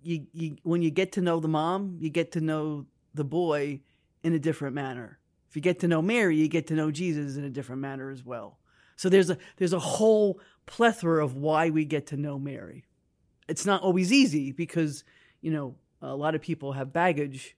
you, 0.03 0.27
you 0.33 0.57
when 0.63 0.83
you 0.83 0.91
get 0.91 1.13
to 1.13 1.21
know 1.21 1.41
the 1.41 1.49
mom, 1.49 1.97
you 1.99 2.11
get 2.11 2.33
to 2.33 2.41
know 2.41 2.87
the 3.15 3.25
boy 3.25 3.81
in 4.23 4.35
a 4.35 4.39
different 4.39 4.75
manner. 4.75 5.19
If 5.49 5.57
you 5.57 5.63
get 5.63 5.81
to 5.81 5.89
know 5.89 6.01
Mary, 6.03 6.37
you 6.37 6.47
get 6.47 6.69
to 6.69 6.75
know 6.75 6.91
Jesus 6.91 7.37
in 7.37 7.45
a 7.45 7.51
different 7.51 7.81
manner 7.81 8.11
as 8.11 8.25
well. 8.25 8.59
So 8.97 9.09
there's 9.09 9.31
a 9.31 9.39
there's 9.57 9.73
a 9.73 9.81
whole 9.81 10.41
plethora 10.67 11.25
of 11.25 11.35
why 11.35 11.71
we 11.71 11.85
get 11.85 12.07
to 12.09 12.17
know 12.17 12.39
Mary. 12.39 12.85
It's 13.49 13.67
not 13.67 13.83
always 13.83 14.13
easy 14.13 14.53
because 14.53 15.05
you 15.41 15.51
know 15.51 15.75
a 16.03 16.15
lot 16.15 16.35
of 16.35 16.41
people 16.41 16.73
have 16.73 16.93
baggage 16.93 17.57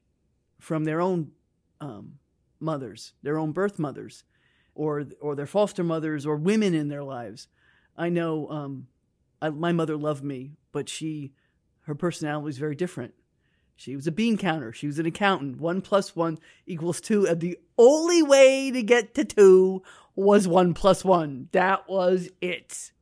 from 0.58 0.84
their 0.84 1.00
own 1.00 1.32
um, 1.80 2.18
mothers, 2.60 3.14
their 3.22 3.38
own 3.38 3.52
birth 3.52 3.78
mothers, 3.78 4.24
or 4.74 5.04
or 5.20 5.34
their 5.34 5.46
foster 5.46 5.84
mothers, 5.84 6.26
or 6.26 6.36
women 6.36 6.74
in 6.74 6.88
their 6.88 7.04
lives. 7.04 7.48
I 7.96 8.08
know 8.08 8.48
um, 8.48 8.86
I, 9.40 9.50
my 9.50 9.72
mother 9.72 9.96
loved 9.96 10.24
me, 10.24 10.52
but 10.72 10.88
she 10.88 11.32
her 11.82 11.94
personality 11.94 12.44
was 12.44 12.58
very 12.58 12.74
different. 12.74 13.14
She 13.74 13.96
was 13.96 14.06
a 14.06 14.12
bean 14.12 14.36
counter. 14.38 14.72
She 14.72 14.86
was 14.86 14.98
an 14.98 15.06
accountant. 15.06 15.60
One 15.60 15.80
plus 15.80 16.14
one 16.14 16.38
equals 16.66 17.00
two. 17.00 17.26
And 17.26 17.40
the 17.40 17.58
only 17.76 18.22
way 18.22 18.70
to 18.70 18.82
get 18.82 19.14
to 19.14 19.24
two 19.24 19.82
was 20.14 20.46
one 20.46 20.74
plus 20.74 21.04
one. 21.04 21.48
That 21.52 21.88
was 21.88 22.28
it. 22.40 22.92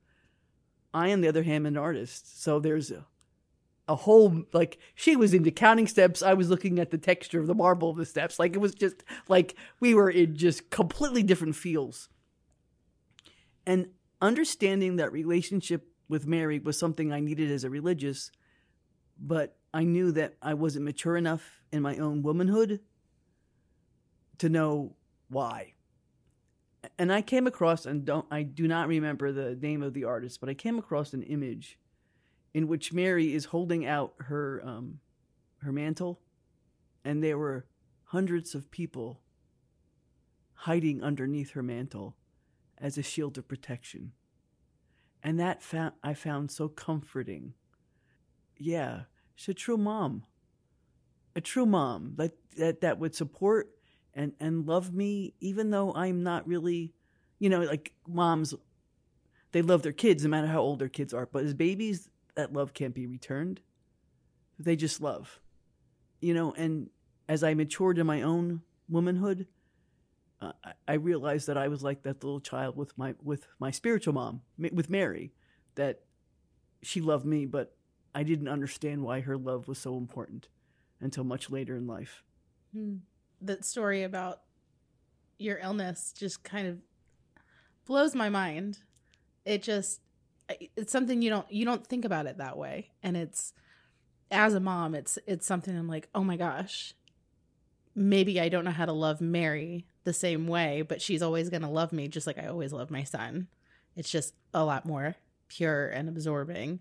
I, 0.94 1.12
on 1.12 1.20
the 1.20 1.28
other 1.28 1.42
hand, 1.42 1.56
am 1.56 1.66
an 1.66 1.76
artist. 1.76 2.42
So 2.42 2.58
there's 2.58 2.90
a, 2.90 3.06
a 3.90 3.96
whole, 3.96 4.44
like, 4.52 4.78
she 4.94 5.16
was 5.16 5.34
into 5.34 5.50
counting 5.50 5.88
steps. 5.88 6.22
I 6.22 6.34
was 6.34 6.48
looking 6.48 6.78
at 6.78 6.92
the 6.92 6.98
texture 6.98 7.40
of 7.40 7.48
the 7.48 7.56
marble 7.56 7.90
of 7.90 7.96
the 7.96 8.06
steps. 8.06 8.38
Like, 8.38 8.54
it 8.54 8.60
was 8.60 8.72
just 8.72 9.02
like 9.28 9.56
we 9.80 9.94
were 9.94 10.08
in 10.08 10.36
just 10.36 10.70
completely 10.70 11.24
different 11.24 11.56
fields. 11.56 12.08
And 13.66 13.88
understanding 14.22 14.96
that 14.96 15.12
relationship 15.12 15.88
with 16.08 16.24
Mary 16.24 16.60
was 16.60 16.78
something 16.78 17.12
I 17.12 17.18
needed 17.18 17.50
as 17.50 17.64
a 17.64 17.70
religious, 17.70 18.30
but 19.18 19.56
I 19.74 19.82
knew 19.82 20.12
that 20.12 20.36
I 20.40 20.54
wasn't 20.54 20.84
mature 20.84 21.16
enough 21.16 21.62
in 21.72 21.82
my 21.82 21.96
own 21.96 22.22
womanhood 22.22 22.80
to 24.38 24.48
know 24.48 24.94
why. 25.28 25.74
and 26.98 27.12
I 27.12 27.22
came 27.22 27.46
across 27.46 27.86
and 27.86 28.04
don't 28.04 28.26
I 28.30 28.42
do 28.42 28.66
not 28.66 28.88
remember 28.88 29.32
the 29.32 29.54
name 29.56 29.82
of 29.82 29.94
the 29.94 30.04
artist, 30.04 30.40
but 30.40 30.48
I 30.48 30.54
came 30.54 30.78
across 30.78 31.12
an 31.12 31.22
image 31.22 31.78
in 32.52 32.66
which 32.68 32.92
Mary 32.92 33.34
is 33.34 33.46
holding 33.46 33.86
out 33.86 34.14
her 34.18 34.62
um, 34.64 35.00
her 35.58 35.72
mantle, 35.72 36.20
and 37.04 37.22
there 37.22 37.38
were 37.38 37.66
hundreds 38.04 38.54
of 38.54 38.70
people 38.70 39.20
hiding 40.54 41.02
underneath 41.02 41.52
her 41.52 41.62
mantle 41.62 42.16
as 42.78 42.98
a 42.98 43.02
shield 43.02 43.38
of 43.38 43.48
protection, 43.48 44.12
and 45.22 45.38
that 45.38 45.62
I 46.02 46.14
found 46.14 46.50
so 46.50 46.68
comforting. 46.68 47.54
Yeah, 48.56 49.02
she's 49.34 49.48
a 49.48 49.54
true 49.54 49.78
mom, 49.78 50.24
a 51.36 51.40
true 51.40 51.66
mom 51.66 52.14
that 52.16 52.32
that 52.56 52.80
that 52.80 52.98
would 52.98 53.14
support 53.14 53.70
and 54.14 54.32
and 54.40 54.66
love 54.66 54.92
me 54.92 55.34
even 55.40 55.70
though 55.70 55.94
I'm 55.94 56.22
not 56.22 56.46
really, 56.46 56.94
you 57.38 57.48
know, 57.48 57.60
like 57.60 57.92
moms 58.08 58.54
they 59.52 59.62
love 59.62 59.82
their 59.82 59.92
kids 59.92 60.22
no 60.22 60.30
matter 60.30 60.46
how 60.46 60.60
old 60.60 60.78
their 60.78 60.88
kids 60.88 61.12
are, 61.12 61.26
but 61.26 61.44
as 61.44 61.54
babies 61.54 62.08
that 62.36 62.52
love 62.52 62.74
can't 62.74 62.94
be 62.94 63.06
returned. 63.06 63.60
They 64.58 64.76
just 64.76 65.00
love. 65.00 65.40
You 66.20 66.34
know, 66.34 66.52
and 66.52 66.90
as 67.28 67.42
I 67.42 67.54
matured 67.54 67.98
in 67.98 68.06
my 68.06 68.22
own 68.22 68.62
womanhood, 68.88 69.46
uh, 70.40 70.52
I 70.88 70.94
realized 70.94 71.46
that 71.48 71.58
I 71.58 71.68
was 71.68 71.82
like 71.82 72.02
that 72.02 72.22
little 72.24 72.40
child 72.40 72.76
with 72.76 72.96
my 72.96 73.14
with 73.22 73.46
my 73.58 73.70
spiritual 73.70 74.14
mom, 74.14 74.42
with 74.58 74.90
Mary, 74.90 75.32
that 75.74 76.00
she 76.82 77.00
loved 77.00 77.26
me, 77.26 77.46
but 77.46 77.76
I 78.14 78.22
didn't 78.22 78.48
understand 78.48 79.02
why 79.02 79.20
her 79.20 79.36
love 79.36 79.68
was 79.68 79.78
so 79.78 79.96
important 79.96 80.48
until 81.00 81.24
much 81.24 81.50
later 81.50 81.76
in 81.76 81.86
life. 81.86 82.22
Hmm 82.72 82.96
that 83.40 83.64
story 83.64 84.02
about 84.02 84.40
your 85.38 85.58
illness 85.58 86.12
just 86.16 86.42
kind 86.42 86.68
of 86.68 86.78
blows 87.86 88.14
my 88.14 88.28
mind. 88.28 88.78
It 89.44 89.62
just 89.62 90.00
it's 90.76 90.92
something 90.92 91.22
you 91.22 91.30
don't 91.30 91.50
you 91.50 91.64
don't 91.64 91.86
think 91.86 92.04
about 92.04 92.26
it 92.26 92.38
that 92.38 92.56
way 92.56 92.90
and 93.02 93.16
it's 93.16 93.52
as 94.30 94.54
a 94.54 94.60
mom 94.60 94.94
it's 94.94 95.18
it's 95.26 95.46
something 95.46 95.76
I'm 95.76 95.88
like, 95.88 96.08
"Oh 96.14 96.24
my 96.24 96.36
gosh. 96.36 96.94
Maybe 97.94 98.40
I 98.40 98.48
don't 98.48 98.64
know 98.64 98.70
how 98.70 98.86
to 98.86 98.92
love 98.92 99.20
Mary 99.20 99.86
the 100.04 100.12
same 100.12 100.46
way, 100.46 100.82
but 100.82 101.02
she's 101.02 101.22
always 101.22 101.50
going 101.50 101.62
to 101.62 101.68
love 101.68 101.92
me 101.92 102.06
just 102.06 102.26
like 102.26 102.38
I 102.38 102.46
always 102.46 102.72
love 102.72 102.90
my 102.90 103.02
son." 103.02 103.48
It's 103.96 104.10
just 104.10 104.34
a 104.54 104.64
lot 104.64 104.86
more 104.86 105.16
pure 105.48 105.88
and 105.88 106.08
absorbing 106.08 106.80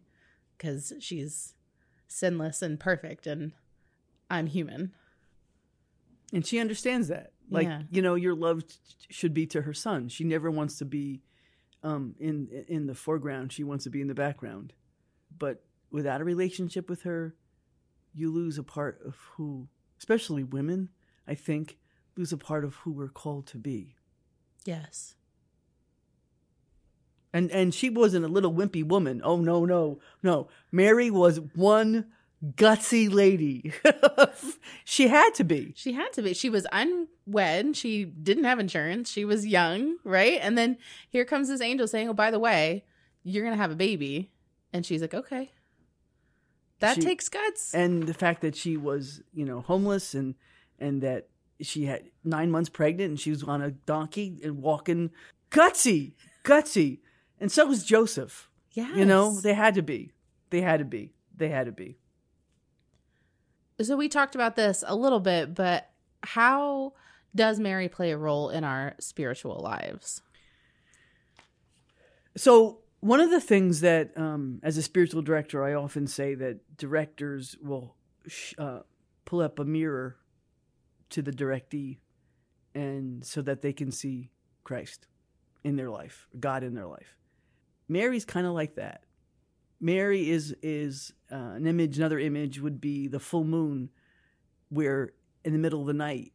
cuz 0.59 0.93
she's 0.99 1.55
sinless 2.07 2.61
and 2.61 2.79
perfect 2.79 3.25
and 3.25 3.53
I'm 4.29 4.47
human 4.47 4.93
and 6.31 6.45
she 6.45 6.59
understands 6.59 7.07
that 7.07 7.33
like 7.49 7.67
yeah. 7.67 7.83
you 7.89 8.01
know 8.01 8.15
your 8.15 8.35
love 8.35 8.63
should 9.09 9.33
be 9.33 9.47
to 9.47 9.63
her 9.63 9.73
son 9.73 10.07
she 10.07 10.23
never 10.23 10.51
wants 10.51 10.77
to 10.77 10.85
be 10.85 11.21
um, 11.83 12.15
in 12.19 12.65
in 12.67 12.87
the 12.87 12.95
foreground 12.95 13.51
she 13.51 13.63
wants 13.63 13.83
to 13.83 13.89
be 13.89 14.01
in 14.01 14.07
the 14.07 14.15
background. 14.15 14.73
But 15.37 15.63
without 15.91 16.21
a 16.21 16.25
relationship 16.25 16.89
with 16.89 17.03
her 17.03 17.35
you 18.13 18.31
lose 18.31 18.57
a 18.57 18.63
part 18.63 18.99
of 19.05 19.15
who 19.35 19.67
especially 19.97 20.43
women 20.43 20.89
i 21.27 21.35
think 21.35 21.77
lose 22.19 22.33
a 22.33 22.37
part 22.37 22.65
of 22.65 22.75
who 22.75 22.91
we're 22.91 23.07
called 23.07 23.47
to 23.47 23.57
be. 23.57 23.95
Yes. 24.65 25.15
And 27.31 27.49
and 27.51 27.73
she 27.73 27.89
wasn't 27.89 28.25
a 28.25 28.29
little 28.29 28.53
wimpy 28.53 28.83
woman. 28.83 29.21
Oh 29.23 29.37
no 29.37 29.63
no 29.65 29.99
no. 30.21 30.49
Mary 30.71 31.09
was 31.09 31.39
one 31.55 32.07
gutsy 32.43 33.11
lady. 33.11 33.73
she 34.85 35.07
had 35.07 35.33
to 35.35 35.43
be. 35.43 35.73
She 35.75 35.93
had 35.93 36.13
to 36.13 36.21
be. 36.21 36.33
She 36.33 36.49
was 36.49 36.65
unwed. 36.71 37.75
She 37.75 38.05
didn't 38.05 38.45
have 38.45 38.59
insurance. 38.59 39.09
She 39.09 39.25
was 39.25 39.45
young, 39.45 39.97
right? 40.03 40.39
And 40.41 40.57
then 40.57 40.77
here 41.09 41.25
comes 41.25 41.49
this 41.49 41.61
angel 41.61 41.87
saying, 41.87 42.09
"Oh, 42.09 42.13
by 42.13 42.31
the 42.31 42.39
way, 42.39 42.83
you're 43.23 43.43
going 43.43 43.55
to 43.55 43.61
have 43.61 43.71
a 43.71 43.75
baby." 43.75 44.31
And 44.71 44.85
she's 44.85 45.01
like, 45.01 45.13
"Okay." 45.13 45.51
That 46.79 46.95
she, 46.95 47.01
takes 47.01 47.27
guts. 47.27 47.73
And 47.73 48.03
the 48.03 48.13
fact 48.13 48.41
that 48.41 48.55
she 48.55 48.77
was, 48.77 49.21
you 49.33 49.43
know, 49.43 49.61
homeless 49.61 50.13
and 50.13 50.35
and 50.79 51.01
that 51.01 51.27
she 51.59 51.85
had 51.85 52.03
9 52.23 52.49
months 52.49 52.69
pregnant 52.69 53.09
and 53.09 53.19
she 53.19 53.31
was 53.31 53.43
on 53.43 53.61
a 53.61 53.71
donkey 53.71 54.39
and 54.45 54.61
walking 54.61 55.11
gutsy, 55.51 56.13
gutsy. 56.45 56.99
And 57.37 57.51
so 57.51 57.65
was 57.65 57.83
Joseph. 57.83 58.49
Yeah. 58.71 58.95
You 58.95 59.03
know, 59.03 59.41
they 59.41 59.53
had 59.53 59.75
to 59.75 59.81
be. 59.81 60.13
They 60.51 60.61
had 60.61 60.79
to 60.79 60.85
be. 60.85 61.11
They 61.35 61.49
had 61.49 61.65
to 61.65 61.73
be 61.73 61.97
so 63.81 63.95
we 63.95 64.09
talked 64.09 64.35
about 64.35 64.55
this 64.55 64.83
a 64.85 64.95
little 64.95 65.19
bit, 65.19 65.55
but 65.55 65.89
how 66.23 66.93
does 67.33 67.59
Mary 67.59 67.87
play 67.89 68.11
a 68.11 68.17
role 68.17 68.49
in 68.49 68.63
our 68.63 68.95
spiritual 68.99 69.59
lives? 69.61 70.21
So, 72.35 72.79
one 73.01 73.21
of 73.21 73.31
the 73.31 73.39
things 73.39 73.81
that, 73.81 74.17
um, 74.17 74.59
as 74.61 74.77
a 74.77 74.81
spiritual 74.81 75.21
director, 75.21 75.63
I 75.63 75.73
often 75.73 76.05
say 76.05 76.35
that 76.35 76.77
directors 76.77 77.55
will 77.61 77.95
sh- 78.27 78.53
uh, 78.57 78.81
pull 79.23 79.41
up 79.41 79.59
a 79.59 79.65
mirror 79.65 80.17
to 81.11 81.21
the 81.21 81.31
directee, 81.31 81.97
and 82.75 83.25
so 83.25 83.41
that 83.41 83.61
they 83.61 83.73
can 83.73 83.91
see 83.91 84.29
Christ 84.63 85.07
in 85.63 85.75
their 85.75 85.89
life, 85.89 86.27
God 86.39 86.63
in 86.63 86.73
their 86.73 86.85
life. 86.85 87.15
Mary's 87.87 88.25
kind 88.25 88.45
of 88.45 88.53
like 88.53 88.75
that. 88.75 89.03
Mary 89.79 90.29
is 90.29 90.55
is 90.61 91.13
uh, 91.31 91.35
an 91.55 91.65
image. 91.65 91.97
Another 91.97 92.19
image 92.19 92.59
would 92.59 92.81
be 92.81 93.07
the 93.07 93.19
full 93.19 93.45
moon, 93.45 93.89
where 94.69 95.13
in 95.45 95.53
the 95.53 95.59
middle 95.59 95.81
of 95.81 95.87
the 95.87 95.93
night, 95.93 96.33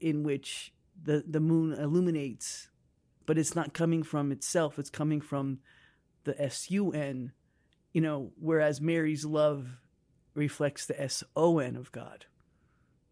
in 0.00 0.22
which 0.22 0.72
the 1.02 1.22
the 1.26 1.40
moon 1.40 1.72
illuminates, 1.72 2.70
but 3.26 3.38
it's 3.38 3.54
not 3.54 3.74
coming 3.74 4.02
from 4.02 4.32
itself. 4.32 4.78
It's 4.78 4.90
coming 4.90 5.20
from 5.20 5.58
the 6.24 6.40
S 6.40 6.70
U 6.70 6.90
N, 6.92 7.32
you 7.92 8.00
know. 8.00 8.32
Whereas 8.40 8.80
Mary's 8.80 9.24
love 9.24 9.66
reflects 10.34 10.86
the 10.86 11.00
S 11.00 11.22
O 11.36 11.58
N 11.58 11.76
of 11.76 11.92
God, 11.92 12.24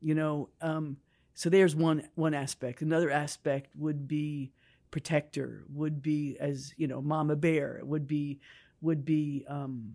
you 0.00 0.14
know. 0.14 0.48
Um, 0.62 0.96
so 1.34 1.50
there's 1.50 1.76
one 1.76 2.08
one 2.14 2.34
aspect. 2.34 2.80
Another 2.80 3.10
aspect 3.10 3.76
would 3.76 4.08
be 4.08 4.52
protector. 4.90 5.64
Would 5.74 6.00
be 6.00 6.36
as 6.40 6.72
you 6.78 6.86
know, 6.86 7.02
Mama 7.02 7.36
Bear. 7.36 7.80
Would 7.82 8.06
be 8.06 8.40
would 8.82 9.04
be 9.04 9.44
um, 9.48 9.94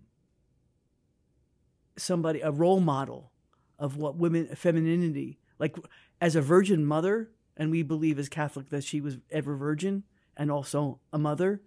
somebody 1.96 2.40
a 2.40 2.50
role 2.50 2.80
model 2.80 3.30
of 3.78 3.96
what 3.96 4.16
women 4.16 4.48
femininity 4.56 5.38
like 5.58 5.76
as 6.20 6.34
a 6.34 6.42
virgin 6.42 6.84
mother 6.84 7.30
and 7.56 7.70
we 7.70 7.82
believe 7.82 8.18
as 8.18 8.28
catholic 8.28 8.70
that 8.70 8.82
she 8.82 9.00
was 9.00 9.18
ever 9.30 9.56
virgin 9.56 10.02
and 10.36 10.50
also 10.50 10.98
a 11.12 11.18
mother 11.18 11.60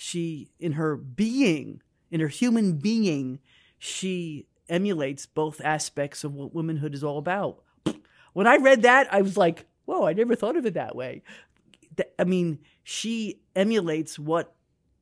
she 0.00 0.52
in 0.60 0.72
her 0.72 0.96
being 0.96 1.82
in 2.10 2.20
her 2.20 2.28
human 2.28 2.74
being 2.74 3.40
she 3.78 4.46
emulates 4.68 5.26
both 5.26 5.60
aspects 5.62 6.22
of 6.22 6.34
what 6.34 6.54
womanhood 6.54 6.94
is 6.94 7.02
all 7.02 7.18
about. 7.18 7.62
When 8.32 8.46
i 8.46 8.56
read 8.56 8.82
that 8.82 9.12
i 9.12 9.22
was 9.22 9.36
like 9.36 9.66
whoa 9.86 10.06
i 10.06 10.12
never 10.12 10.36
thought 10.36 10.56
of 10.56 10.66
it 10.66 10.74
that 10.74 10.94
way. 10.94 11.22
I 12.16 12.24
mean 12.24 12.60
she 12.84 13.40
emulates 13.56 14.18
what 14.18 14.54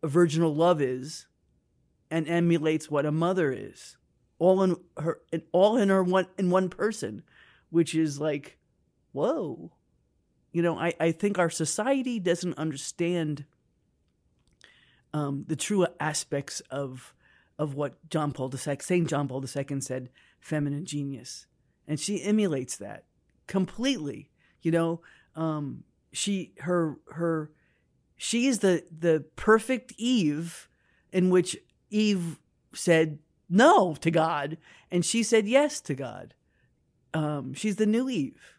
a 0.02 0.08
virginal 0.08 0.54
love 0.54 0.80
is 0.80 1.26
and 2.10 2.28
emulates 2.28 2.90
what 2.90 3.06
a 3.06 3.12
mother 3.12 3.52
is. 3.52 3.96
All 4.38 4.62
in 4.62 4.76
her 4.98 5.20
all 5.52 5.76
in 5.76 5.88
her 5.88 6.02
one 6.02 6.26
in 6.38 6.50
one 6.50 6.68
person 6.68 7.22
which 7.70 7.94
is 7.94 8.20
like 8.20 8.58
whoa. 9.12 9.72
You 10.52 10.62
know 10.62 10.78
i 10.78 10.94
i 11.00 11.12
think 11.12 11.38
our 11.38 11.50
society 11.50 12.18
doesn't 12.18 12.58
understand 12.58 13.44
um, 15.12 15.44
the 15.48 15.56
true 15.56 15.86
aspects 15.98 16.60
of 16.70 17.14
of 17.58 17.74
what 17.74 17.96
John 18.10 18.32
Paul 18.32 18.52
II, 18.52 18.76
Saint 18.80 19.08
John 19.08 19.28
Paul 19.28 19.42
II 19.42 19.80
said, 19.80 20.10
feminine 20.38 20.84
genius, 20.84 21.46
and 21.88 21.98
she 21.98 22.22
emulates 22.22 22.76
that 22.76 23.04
completely. 23.46 24.30
You 24.60 24.72
know, 24.72 25.00
um, 25.34 25.84
she 26.12 26.52
her 26.58 26.98
her 27.12 27.50
she 28.16 28.46
is 28.46 28.58
the 28.58 28.84
the 28.90 29.24
perfect 29.36 29.94
Eve 29.96 30.68
in 31.12 31.30
which 31.30 31.56
Eve 31.90 32.38
said 32.74 33.18
no 33.48 33.94
to 33.96 34.10
God, 34.10 34.58
and 34.90 35.04
she 35.04 35.22
said 35.22 35.46
yes 35.46 35.80
to 35.82 35.94
God. 35.94 36.34
Um, 37.14 37.54
she's 37.54 37.76
the 37.76 37.86
new 37.86 38.08
Eve, 38.08 38.56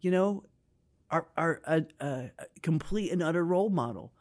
you 0.00 0.10
know, 0.10 0.44
our, 1.10 1.26
our 1.36 1.60
a, 1.66 1.84
a, 2.00 2.30
complete 2.62 3.12
and 3.12 3.22
utter 3.22 3.44
role 3.44 3.70
model. 3.70 4.12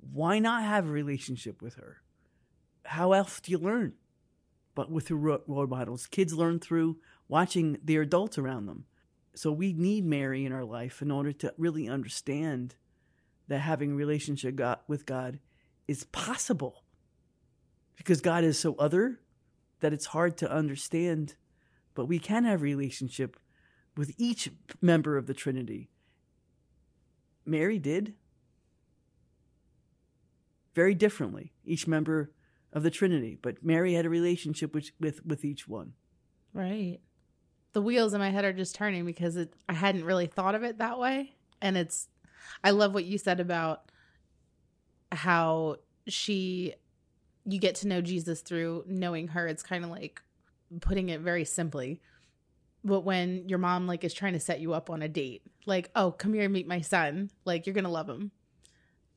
Why 0.00 0.38
not 0.38 0.64
have 0.64 0.86
a 0.86 0.92
relationship 0.92 1.62
with 1.62 1.74
her? 1.74 1.98
How 2.84 3.12
else 3.12 3.40
do 3.40 3.52
you 3.52 3.58
learn? 3.58 3.94
But 4.74 4.90
with 4.90 5.06
the 5.06 5.14
role 5.14 5.66
models, 5.66 6.06
kids 6.06 6.34
learn 6.34 6.58
through 6.58 6.98
watching 7.28 7.78
their 7.82 8.02
adults 8.02 8.36
around 8.36 8.66
them. 8.66 8.84
So 9.34 9.50
we 9.52 9.72
need 9.72 10.04
Mary 10.04 10.44
in 10.44 10.52
our 10.52 10.64
life 10.64 11.00
in 11.00 11.10
order 11.10 11.32
to 11.32 11.54
really 11.56 11.88
understand 11.88 12.74
that 13.48 13.58
having 13.58 13.92
a 13.92 13.96
relationship 13.96 14.60
with 14.88 15.06
God 15.06 15.38
is 15.86 16.04
possible 16.04 16.83
because 17.96 18.20
God 18.20 18.44
is 18.44 18.58
so 18.58 18.74
other 18.76 19.20
that 19.80 19.92
it's 19.92 20.06
hard 20.06 20.36
to 20.38 20.50
understand. 20.50 21.36
But 21.94 22.06
we 22.06 22.18
can 22.18 22.44
have 22.44 22.62
relationship 22.62 23.36
with 23.96 24.12
each 24.18 24.50
member 24.80 25.16
of 25.16 25.26
the 25.26 25.34
Trinity. 25.34 25.90
Mary 27.46 27.78
did. 27.78 28.14
very 30.74 30.94
differently, 30.94 31.52
each 31.64 31.86
member 31.86 32.32
of 32.72 32.82
the 32.82 32.90
Trinity. 32.90 33.38
But 33.40 33.64
Mary 33.64 33.94
had 33.94 34.06
a 34.06 34.10
relationship 34.10 34.74
with 34.74 34.90
with, 35.00 35.24
with 35.24 35.44
each 35.44 35.66
one. 35.68 35.92
Right. 36.52 36.98
The 37.72 37.82
wheels 37.82 38.14
in 38.14 38.20
my 38.20 38.30
head 38.30 38.44
are 38.44 38.52
just 38.52 38.74
turning 38.74 39.04
because 39.04 39.36
it, 39.36 39.54
I 39.68 39.72
hadn't 39.72 40.04
really 40.04 40.26
thought 40.26 40.54
of 40.54 40.62
it 40.62 40.78
that 40.78 40.98
way. 40.98 41.34
And 41.60 41.76
it's, 41.76 42.08
I 42.62 42.70
love 42.70 42.94
what 42.94 43.04
you 43.04 43.18
said 43.18 43.40
about 43.40 43.90
how 45.10 45.76
she, 46.06 46.74
you 47.44 47.58
get 47.58 47.76
to 47.76 47.88
know 47.88 48.00
Jesus 48.00 48.40
through 48.40 48.84
knowing 48.86 49.28
her. 49.28 49.46
It's 49.46 49.62
kind 49.62 49.84
of 49.84 49.90
like 49.90 50.20
putting 50.80 51.08
it 51.08 51.20
very 51.20 51.44
simply. 51.44 52.00
But 52.82 53.00
when 53.00 53.48
your 53.48 53.58
mom 53.58 53.86
like 53.86 54.04
is 54.04 54.14
trying 54.14 54.34
to 54.34 54.40
set 54.40 54.60
you 54.60 54.74
up 54.74 54.90
on 54.90 55.02
a 55.02 55.08
date, 55.08 55.42
like, 55.66 55.90
oh, 55.96 56.10
come 56.10 56.34
here 56.34 56.44
and 56.44 56.52
meet 56.52 56.66
my 56.66 56.80
son, 56.80 57.30
like 57.44 57.66
you're 57.66 57.74
gonna 57.74 57.90
love 57.90 58.08
him. 58.08 58.30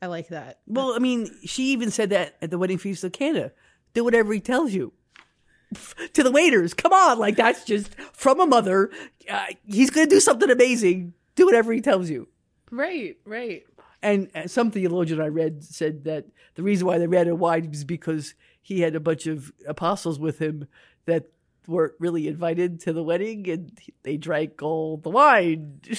I 0.01 0.07
like 0.07 0.29
that. 0.29 0.59
Well, 0.67 0.93
I 0.93 0.99
mean, 0.99 1.29
she 1.45 1.71
even 1.71 1.91
said 1.91 2.11
that 2.11 2.37
at 2.41 2.51
the 2.51 2.57
wedding 2.57 2.77
feast 2.77 3.03
of 3.03 3.11
Cana. 3.11 3.51
Do 3.93 4.03
whatever 4.03 4.31
he 4.33 4.39
tells 4.39 4.73
you. 4.73 4.93
To 6.13 6.23
the 6.23 6.31
waiters, 6.31 6.73
come 6.73 6.93
on, 6.93 7.19
like 7.19 7.35
that's 7.35 7.65
just 7.65 7.93
from 8.13 8.39
a 8.39 8.47
mother. 8.47 8.89
Uh, 9.29 9.47
he's 9.65 9.89
going 9.89 10.07
to 10.07 10.15
do 10.15 10.21
something 10.21 10.49
amazing. 10.49 11.13
Do 11.35 11.45
whatever 11.45 11.73
he 11.73 11.81
tells 11.81 12.09
you. 12.09 12.29
Right, 12.71 13.17
right. 13.25 13.63
And 14.01 14.29
uh, 14.35 14.47
some 14.47 14.71
theologian 14.71 15.21
I 15.21 15.27
read 15.27 15.63
said 15.63 16.03
that 16.03 16.25
the 16.55 16.63
reason 16.63 16.87
why 16.87 16.97
they 16.97 17.07
ran 17.07 17.27
it 17.27 17.37
wide 17.37 17.69
was 17.69 17.83
because 17.83 18.35
he 18.61 18.81
had 18.81 18.95
a 18.95 18.99
bunch 18.99 19.27
of 19.27 19.51
apostles 19.67 20.19
with 20.19 20.39
him 20.39 20.67
that 21.05 21.31
weren't 21.67 21.93
really 21.99 22.27
invited 22.27 22.79
to 22.81 22.93
the 22.93 23.03
wedding, 23.03 23.49
and 23.49 23.77
they 24.03 24.17
drank 24.17 24.61
all 24.61 24.97
the 24.97 25.09
wine. 25.09 25.81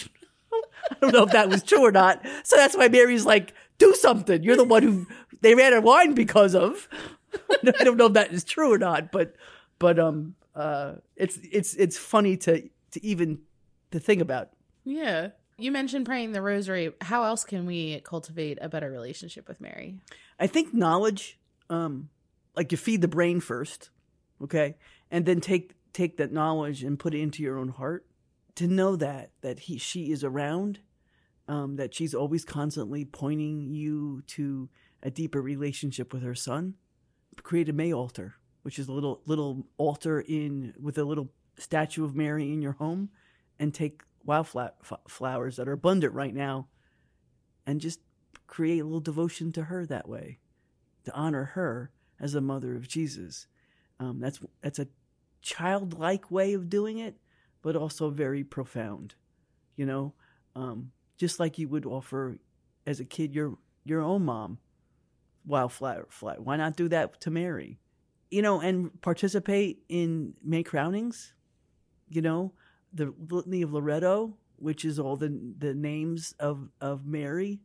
I 0.53 0.97
don't 1.01 1.13
know 1.13 1.25
if 1.25 1.33
that 1.33 1.49
was 1.49 1.63
true 1.63 1.85
or 1.85 1.93
not. 1.93 2.25
So 2.45 2.57
that's 2.57 2.77
why 2.77 2.89
Mary's 2.89 3.27
like, 3.27 3.53
do 3.79 3.95
something. 3.95 4.43
You're 4.43 4.57
the 4.57 4.65
one 4.65 4.83
who 4.83 5.07
they 5.41 5.55
ran 5.55 5.73
out 5.73 5.79
of 5.79 5.85
wine 5.85 6.15
because 6.15 6.55
of. 6.55 6.89
I 7.65 7.85
don't 7.85 7.97
know 7.97 8.07
if 8.07 8.15
that 8.15 8.33
is 8.33 8.45
true 8.45 8.73
or 8.73 8.79
not, 8.79 9.13
but 9.13 9.35
but 9.79 9.99
um 9.99 10.35
uh 10.55 10.95
it's 11.17 11.39
it's 11.53 11.75
it's 11.75 11.99
funny 11.99 12.37
to 12.39 12.63
to 12.93 13.05
even 13.05 13.41
to 13.91 14.01
think 14.01 14.21
about. 14.21 14.51
Yeah. 14.85 15.29
You 15.61 15.73
mentioned 15.73 16.07
praying 16.07 16.33
the 16.33 16.41
rosary. 16.41 16.93
How 17.01 17.25
else 17.25 17.43
can 17.43 17.67
we 17.67 18.01
cultivate 18.01 18.59
a 18.61 18.69
better 18.69 18.89
relationship 18.89 19.49
with 19.49 19.61
Mary? 19.61 19.99
I 20.39 20.47
think 20.47 20.73
knowledge, 20.73 21.37
um, 21.69 22.11
like 22.55 22.71
you 22.71 22.79
feed 22.79 23.03
the 23.03 23.09
brain 23.09 23.41
first, 23.41 23.91
okay, 24.41 24.77
and 25.11 25.27
then 25.27 25.41
take 25.41 25.73
take 25.93 26.17
that 26.19 26.33
knowledge 26.33 26.85
and 26.85 26.97
put 26.97 27.13
it 27.13 27.21
into 27.21 27.43
your 27.43 27.59
own 27.59 27.71
heart. 27.71 28.07
To 28.55 28.69
know 28.69 28.95
that 28.97 29.33
that 29.41 29.59
he 29.59 29.79
she 29.79 30.13
is 30.13 30.23
around, 30.23 30.79
um, 31.49 31.75
that 31.75 31.93
she's 31.93 32.15
always 32.15 32.45
constantly 32.45 33.05
pointing 33.05 33.75
you 33.75 34.23
to 34.29 34.69
a 35.03 35.11
deeper 35.11 35.43
relationship 35.43 36.13
with 36.13 36.23
her 36.23 36.37
son. 36.37 36.75
Create 37.43 37.69
a 37.69 37.73
May 37.73 37.93
altar, 37.93 38.37
which 38.63 38.79
is 38.79 38.87
a 38.87 38.93
little 38.93 39.23
little 39.27 39.67
altar 39.77 40.21
in 40.21 40.75
with 40.81 40.99
a 40.99 41.05
little 41.05 41.31
statue 41.57 42.05
of 42.05 42.15
Mary 42.15 42.53
in 42.53 42.63
your 42.63 42.73
home, 42.73 43.11
and 43.59 43.75
take 43.75 44.03
wildflowers 44.29 45.57
that 45.57 45.67
are 45.67 45.73
abundant 45.73 46.13
right 46.13 46.35
now, 46.35 46.69
and 47.67 47.81
just 47.81 47.99
create 48.47 48.79
a 48.79 48.85
little 48.85 49.01
devotion 49.01 49.51
to 49.53 49.65
her 49.65 49.87
that 49.87 50.09
way, 50.09 50.39
to 51.05 51.15
honor 51.15 51.45
her 51.45 51.91
as 52.21 52.35
the 52.35 52.41
mother 52.41 52.77
of 52.77 52.87
Jesus. 52.87 53.47
Um, 53.99 54.21
that's 54.21 54.41
that's 54.61 54.79
a 54.79 54.87
childlike 55.41 56.31
way 56.31 56.53
of 56.53 56.69
doing 56.69 56.99
it, 56.99 57.17
but 57.63 57.75
also 57.75 58.11
very 58.11 58.45
profound. 58.45 59.15
You 59.77 59.87
know, 59.87 60.15
um, 60.55 60.93
just 61.17 61.41
like 61.41 61.59
you 61.59 61.69
would 61.69 61.87
offer 61.87 62.39
as 62.87 63.01
a 63.01 63.05
kid 63.05 63.35
your 63.35 63.57
your 63.85 64.03
own 64.03 64.27
mom 64.27 64.59
wildflower. 65.47 66.07
Why 66.21 66.57
not 66.57 66.77
do 66.77 66.89
that 66.89 67.21
to 67.23 67.31
Mary? 67.31 67.81
You 68.31 68.43
know, 68.43 68.61
and 68.61 69.01
participate 69.01 69.83
in 69.89 70.35
May 70.45 70.63
crownings. 70.63 71.33
You 72.11 72.23
know, 72.23 72.53
the 72.93 73.15
Litany 73.31 73.63
of 73.63 73.73
Loreto, 73.73 74.37
which 74.57 74.85
is 74.85 74.99
all 74.99 75.17
the 75.17 75.29
the 75.59 75.75
names 75.75 76.35
of 76.39 76.71
of 76.81 77.07
Mary. 77.07 77.61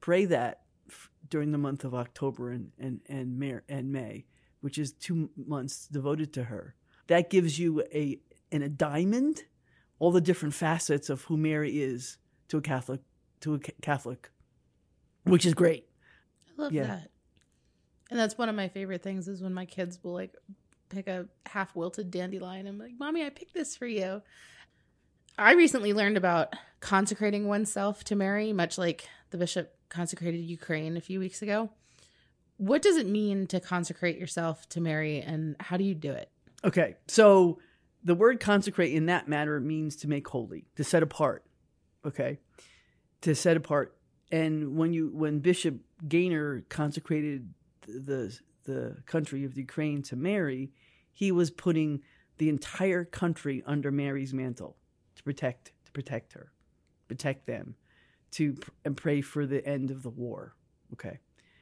Pray 0.00 0.24
that 0.26 0.62
f- 0.88 1.10
during 1.28 1.52
the 1.52 1.58
month 1.58 1.84
of 1.84 1.94
October 1.94 2.50
and 2.50 2.70
and 2.78 3.00
and 3.08 3.38
May, 3.38 3.58
and 3.68 3.92
May, 3.92 4.26
which 4.60 4.78
is 4.78 4.92
two 4.92 5.30
months 5.36 5.86
devoted 5.86 6.32
to 6.34 6.44
her. 6.44 6.74
That 7.06 7.30
gives 7.30 7.58
you 7.58 7.82
a 7.92 8.20
in 8.50 8.62
a 8.62 8.68
diamond 8.68 9.44
all 9.98 10.12
the 10.12 10.20
different 10.20 10.54
facets 10.54 11.08
of 11.08 11.22
who 11.22 11.36
Mary 11.36 11.80
is 11.80 12.18
to 12.48 12.58
a 12.58 12.62
Catholic 12.62 13.00
to 13.40 13.54
a 13.54 13.58
Catholic, 13.58 14.30
which 15.24 15.46
is 15.46 15.54
great. 15.54 15.88
I 16.58 16.62
love 16.62 16.72
yeah. 16.72 16.86
that. 16.86 17.10
And 18.10 18.18
that's 18.18 18.38
one 18.38 18.48
of 18.48 18.54
my 18.54 18.68
favorite 18.68 19.02
things 19.02 19.26
is 19.28 19.42
when 19.42 19.52
my 19.52 19.64
kids 19.64 19.98
will 20.02 20.12
like 20.12 20.34
pick 20.88 21.08
a 21.08 21.26
half 21.46 21.74
wilted 21.74 22.10
dandelion. 22.10 22.66
I'm 22.66 22.78
like, 22.78 22.92
Mommy, 22.98 23.24
I 23.24 23.30
picked 23.30 23.54
this 23.54 23.76
for 23.76 23.86
you. 23.86 24.22
I 25.38 25.52
recently 25.52 25.92
learned 25.92 26.16
about 26.16 26.54
consecrating 26.80 27.46
oneself 27.46 28.04
to 28.04 28.16
Mary, 28.16 28.52
much 28.52 28.78
like 28.78 29.08
the 29.30 29.38
bishop 29.38 29.74
consecrated 29.88 30.38
Ukraine 30.38 30.96
a 30.96 31.00
few 31.00 31.20
weeks 31.20 31.42
ago. 31.42 31.70
What 32.56 32.80
does 32.80 32.96
it 32.96 33.06
mean 33.06 33.46
to 33.48 33.60
consecrate 33.60 34.18
yourself 34.18 34.66
to 34.70 34.80
Mary 34.80 35.20
and 35.20 35.56
how 35.60 35.76
do 35.76 35.84
you 35.84 35.94
do 35.94 36.12
it? 36.12 36.30
Okay. 36.64 36.96
So 37.06 37.58
the 38.02 38.14
word 38.14 38.40
consecrate 38.40 38.94
in 38.94 39.06
that 39.06 39.28
matter 39.28 39.60
means 39.60 39.96
to 39.96 40.08
make 40.08 40.26
holy, 40.26 40.64
to 40.76 40.84
set 40.84 41.02
apart. 41.02 41.44
Okay. 42.04 42.38
To 43.22 43.34
set 43.34 43.58
apart. 43.58 43.94
And 44.32 44.76
when 44.76 44.92
you 44.92 45.10
when 45.12 45.40
Bishop 45.40 45.80
Gainer 46.08 46.64
consecrated 46.68 47.52
the 47.86 48.36
the 48.64 48.96
country 49.06 49.44
of 49.44 49.56
Ukraine 49.56 50.02
to 50.04 50.16
Mary, 50.16 50.72
he 51.12 51.30
was 51.30 51.50
putting 51.50 52.02
the 52.38 52.48
entire 52.48 53.04
country 53.04 53.62
under 53.66 53.92
Mary's 53.92 54.34
mantle 54.34 54.76
protect 55.26 55.72
to 55.84 55.92
protect 55.92 56.34
her, 56.34 56.52
protect 57.08 57.46
them, 57.46 57.74
to 58.30 58.56
and 58.84 58.96
pray 58.96 59.20
for 59.20 59.44
the 59.44 59.66
end 59.66 59.90
of 59.90 60.04
the 60.04 60.08
war. 60.08 60.54
Okay, 60.92 61.18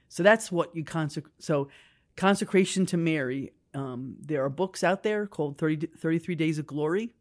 so 0.08 0.22
that's 0.22 0.52
what 0.52 0.76
you 0.76 0.84
consecrate. 0.84 1.32
So 1.38 1.68
consecration 2.14 2.84
to 2.86 2.98
Mary. 2.98 3.52
Um, 3.72 4.16
there 4.20 4.44
are 4.44 4.50
books 4.50 4.84
out 4.84 5.02
there 5.02 5.26
called 5.26 5.58
30, 5.58 5.88
33 5.98 6.34
Days 6.36 6.58
of 6.58 6.66
Glory, 6.66 7.14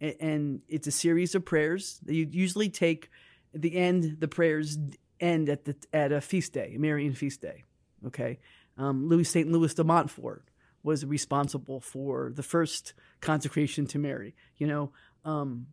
and, 0.00 0.14
and 0.18 0.60
it's 0.68 0.86
a 0.86 0.90
series 0.90 1.34
of 1.34 1.44
prayers. 1.44 2.00
You 2.06 2.26
usually 2.30 2.70
take 2.70 3.10
at 3.54 3.60
the 3.60 3.76
end 3.76 4.16
the 4.18 4.26
prayers 4.26 4.78
end 5.20 5.50
at 5.50 5.66
the 5.66 5.76
at 5.92 6.12
a 6.12 6.22
feast 6.22 6.54
day, 6.54 6.72
a 6.74 6.78
Marian 6.78 7.12
feast 7.12 7.42
day. 7.42 7.62
Okay, 8.06 8.38
um, 8.78 9.06
Louis 9.06 9.24
St. 9.24 9.52
Louis 9.52 9.74
de 9.74 9.84
Montfort 9.84 10.48
was 10.82 11.04
responsible 11.04 11.80
for 11.80 12.32
the 12.34 12.42
first 12.42 12.94
consecration 13.20 13.86
to 13.86 13.98
Mary. 13.98 14.34
You 14.56 14.66
know, 14.66 14.92
um, 15.24 15.66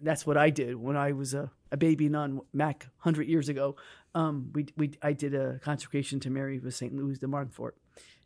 that's 0.00 0.26
what 0.26 0.36
I 0.36 0.50
did 0.50 0.76
when 0.76 0.96
I 0.96 1.12
was 1.12 1.34
a, 1.34 1.50
a 1.72 1.76
baby 1.76 2.08
nun, 2.08 2.40
Mac, 2.52 2.88
hundred 2.98 3.28
years 3.28 3.48
ago. 3.48 3.76
Um, 4.14 4.50
we 4.54 4.66
we 4.76 4.92
I 5.02 5.12
did 5.12 5.34
a 5.34 5.58
consecration 5.60 6.20
to 6.20 6.30
Mary 6.30 6.58
with 6.58 6.74
St. 6.74 6.94
Louis 6.94 7.18
de 7.18 7.26
Montfort, 7.26 7.76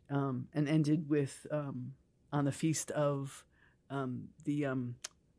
um, 0.09 0.47
and 0.53 0.67
ended 0.67 1.09
with 1.09 1.47
um, 1.51 1.93
on 2.31 2.45
the 2.45 2.51
feast 2.51 2.91
of 2.91 3.43
um, 3.89 4.29
the 4.45 4.65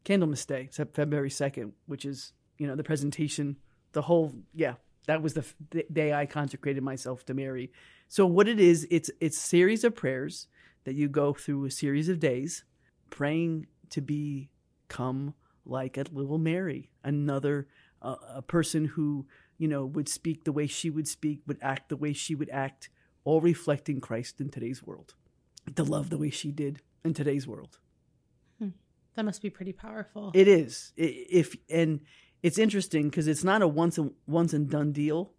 Candlemas 0.05 0.47
Day, 0.47 0.69
February 0.73 1.31
second, 1.31 1.73
which 1.87 2.05
is 2.05 2.33
you 2.59 2.66
know 2.66 2.75
the 2.75 2.85
presentation, 2.85 3.57
the 3.93 4.03
whole 4.03 4.33
yeah 4.55 4.75
that 5.07 5.23
was 5.23 5.35
the, 5.35 5.45
the 5.71 5.85
day 5.93 6.12
I 6.12 6.27
consecrated 6.27 6.83
myself 6.83 7.25
to 7.27 7.35
Mary. 7.35 7.73
So 8.09 8.27
what 8.27 8.49
it 8.49 8.61
is, 8.61 8.87
it's 8.90 9.11
it's 9.21 9.38
series 9.38 9.85
of 9.85 9.95
prayers 9.95 10.47
that 10.85 10.95
you 10.95 11.09
go 11.09 11.33
through 11.33 11.64
a 11.64 11.71
series 11.71 12.09
of 12.09 12.21
days, 12.21 12.64
praying 13.11 13.66
to 13.90 14.01
become 14.90 15.35
like 15.64 15.96
a 15.96 16.05
little 16.12 16.38
Mary, 16.38 16.90
another 17.05 17.68
uh, 18.03 18.16
a 18.35 18.42
person 18.42 18.87
who 18.87 19.26
you 19.57 19.68
know 19.68 19.85
would 19.85 20.09
speak 20.09 20.44
the 20.44 20.53
way 20.53 20.66
she 20.66 20.90
would 20.90 21.07
speak, 21.07 21.40
would 21.46 21.59
act 21.62 21.88
the 21.88 21.96
way 21.96 22.12
she 22.12 22.35
would 22.35 22.50
act, 22.50 22.90
all 23.24 23.40
reflecting 23.40 24.00
Christ 24.00 24.40
in 24.40 24.50
today's 24.50 24.83
world, 24.83 25.14
to 25.74 25.85
love 25.85 26.11
the 26.11 26.18
way 26.18 26.31
she 26.31 26.50
did 26.50 26.83
in 27.05 27.14
today's 27.14 27.46
world. 27.46 27.79
Hmm. 28.59 28.70
That 29.14 29.24
must 29.24 29.42
be 29.42 29.50
pretty 29.50 29.72
powerful. 29.72 30.33
It 30.35 30.48
is. 30.48 30.92
If 30.96 31.57
and 31.68 32.00
it's 32.42 32.59
interesting 32.59 33.09
because 33.09 33.29
it's 33.29 33.44
not 33.44 33.62
a 33.62 33.68
once 33.68 33.96
and 33.96 34.12
once 34.26 34.53
and 34.53 34.68
done 34.68 34.92
deal. 34.92 35.33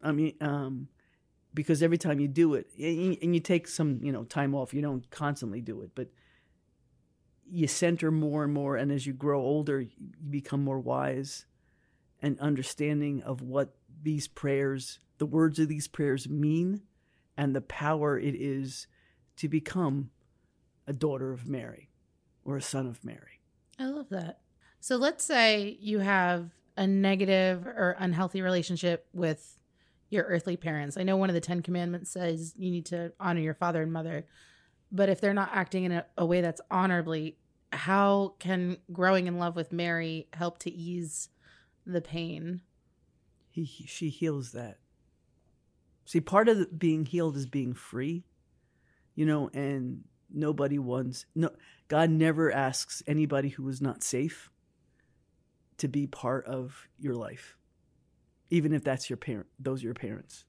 I 0.00 0.12
mean, 0.12 0.34
um, 0.40 0.88
because 1.52 1.82
every 1.82 1.98
time 1.98 2.20
you 2.20 2.28
do 2.28 2.54
it, 2.54 2.68
and 2.78 3.34
you 3.34 3.40
take 3.40 3.68
some 3.68 4.00
you 4.02 4.12
know 4.12 4.24
time 4.24 4.54
off, 4.54 4.72
you 4.72 4.80
don't 4.80 5.08
constantly 5.10 5.60
do 5.60 5.82
it, 5.82 5.90
but 5.94 6.08
you 7.50 7.66
center 7.66 8.10
more 8.10 8.44
and 8.44 8.52
more, 8.52 8.76
and 8.76 8.92
as 8.92 9.06
you 9.06 9.12
grow 9.12 9.40
older, 9.40 9.80
you 9.80 9.90
become 10.30 10.62
more 10.62 10.78
wise 10.78 11.46
and 12.20 12.38
understanding 12.40 13.22
of 13.22 13.40
what 13.40 13.74
these 14.02 14.28
prayers, 14.28 14.98
the 15.18 15.26
words 15.26 15.58
of 15.58 15.68
these 15.68 15.88
prayers 15.88 16.28
mean, 16.28 16.82
and 17.36 17.54
the 17.54 17.60
power 17.60 18.18
it 18.18 18.34
is 18.34 18.86
to 19.36 19.48
become 19.48 20.10
a 20.86 20.92
daughter 20.92 21.32
of 21.32 21.46
Mary 21.46 21.90
or 22.44 22.56
a 22.56 22.62
son 22.62 22.86
of 22.86 23.04
Mary. 23.04 23.40
I 23.78 23.86
love 23.86 24.08
that. 24.10 24.40
So 24.80 24.96
let's 24.96 25.24
say 25.24 25.76
you 25.80 26.00
have 26.00 26.50
a 26.76 26.86
negative 26.86 27.66
or 27.66 27.96
unhealthy 27.98 28.42
relationship 28.42 29.06
with 29.12 29.58
your 30.10 30.24
earthly 30.24 30.56
parents. 30.56 30.96
I 30.96 31.02
know 31.02 31.16
one 31.16 31.28
of 31.28 31.34
the 31.34 31.40
10 31.40 31.62
commandments 31.62 32.10
says 32.10 32.54
you 32.56 32.70
need 32.70 32.86
to 32.86 33.12
honor 33.20 33.40
your 33.40 33.54
father 33.54 33.82
and 33.82 33.92
mother, 33.92 34.26
but 34.90 35.08
if 35.08 35.20
they're 35.20 35.34
not 35.34 35.50
acting 35.52 35.84
in 35.84 35.92
a, 35.92 36.06
a 36.16 36.26
way 36.26 36.40
that's 36.40 36.60
honorably, 36.70 37.36
how 37.72 38.34
can 38.38 38.78
growing 38.92 39.26
in 39.26 39.38
love 39.38 39.56
with 39.56 39.72
Mary 39.72 40.28
help 40.32 40.58
to 40.60 40.70
ease 40.70 41.28
the 41.86 42.00
pain? 42.00 42.62
He, 43.50 43.64
he 43.64 43.86
she 43.86 44.08
heals 44.08 44.52
that. 44.52 44.78
See, 46.04 46.20
part 46.20 46.48
of 46.48 46.78
being 46.78 47.04
healed 47.04 47.36
is 47.36 47.46
being 47.46 47.74
free, 47.74 48.24
you 49.14 49.26
know, 49.26 49.50
and 49.52 50.04
nobody 50.32 50.78
wants 50.78 51.26
no. 51.34 51.50
God 51.88 52.10
never 52.10 52.52
asks 52.52 53.02
anybody 53.06 53.50
who 53.50 53.68
is 53.68 53.80
not 53.80 54.02
safe 54.02 54.50
to 55.78 55.88
be 55.88 56.06
part 56.06 56.46
of 56.46 56.88
your 56.98 57.14
life, 57.14 57.56
even 58.50 58.72
if 58.72 58.84
that's 58.84 59.10
your 59.10 59.16
parent. 59.16 59.46
Those 59.58 59.82
are 59.82 59.86
your 59.86 59.94
parents. 59.94 60.44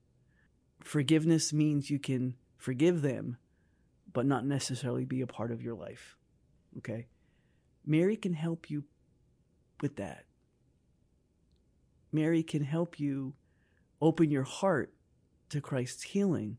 Forgiveness 0.82 1.52
means 1.52 1.90
you 1.90 2.00
can 2.00 2.36
forgive 2.58 3.02
them, 3.02 3.38
but 4.14 4.26
not 4.26 4.46
necessarily 4.46 5.06
be 5.06 5.22
a 5.22 5.28
part 5.28 5.52
of 5.52 5.62
your 5.62 5.76
life. 5.76 6.18
Okay, 6.78 7.08
Mary 7.86 8.16
can 8.16 8.34
help 8.34 8.70
you 8.70 8.84
with 9.82 9.96
that. 9.98 10.26
Mary 12.12 12.44
can 12.44 12.64
help 12.64 13.00
you 13.00 13.34
open 14.02 14.32
your 14.32 14.44
heart 14.44 14.94
to 15.50 15.62
Christ's 15.62 16.04
healing 16.04 16.58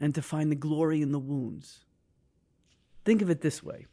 and 0.00 0.14
to 0.14 0.22
find 0.22 0.50
the 0.50 0.56
glory 0.56 1.02
in 1.02 1.12
the 1.12 1.18
wounds. 1.18 1.84
Think 3.04 3.22
of 3.22 3.30
it 3.30 3.40
this 3.40 3.62
way. 3.62 3.86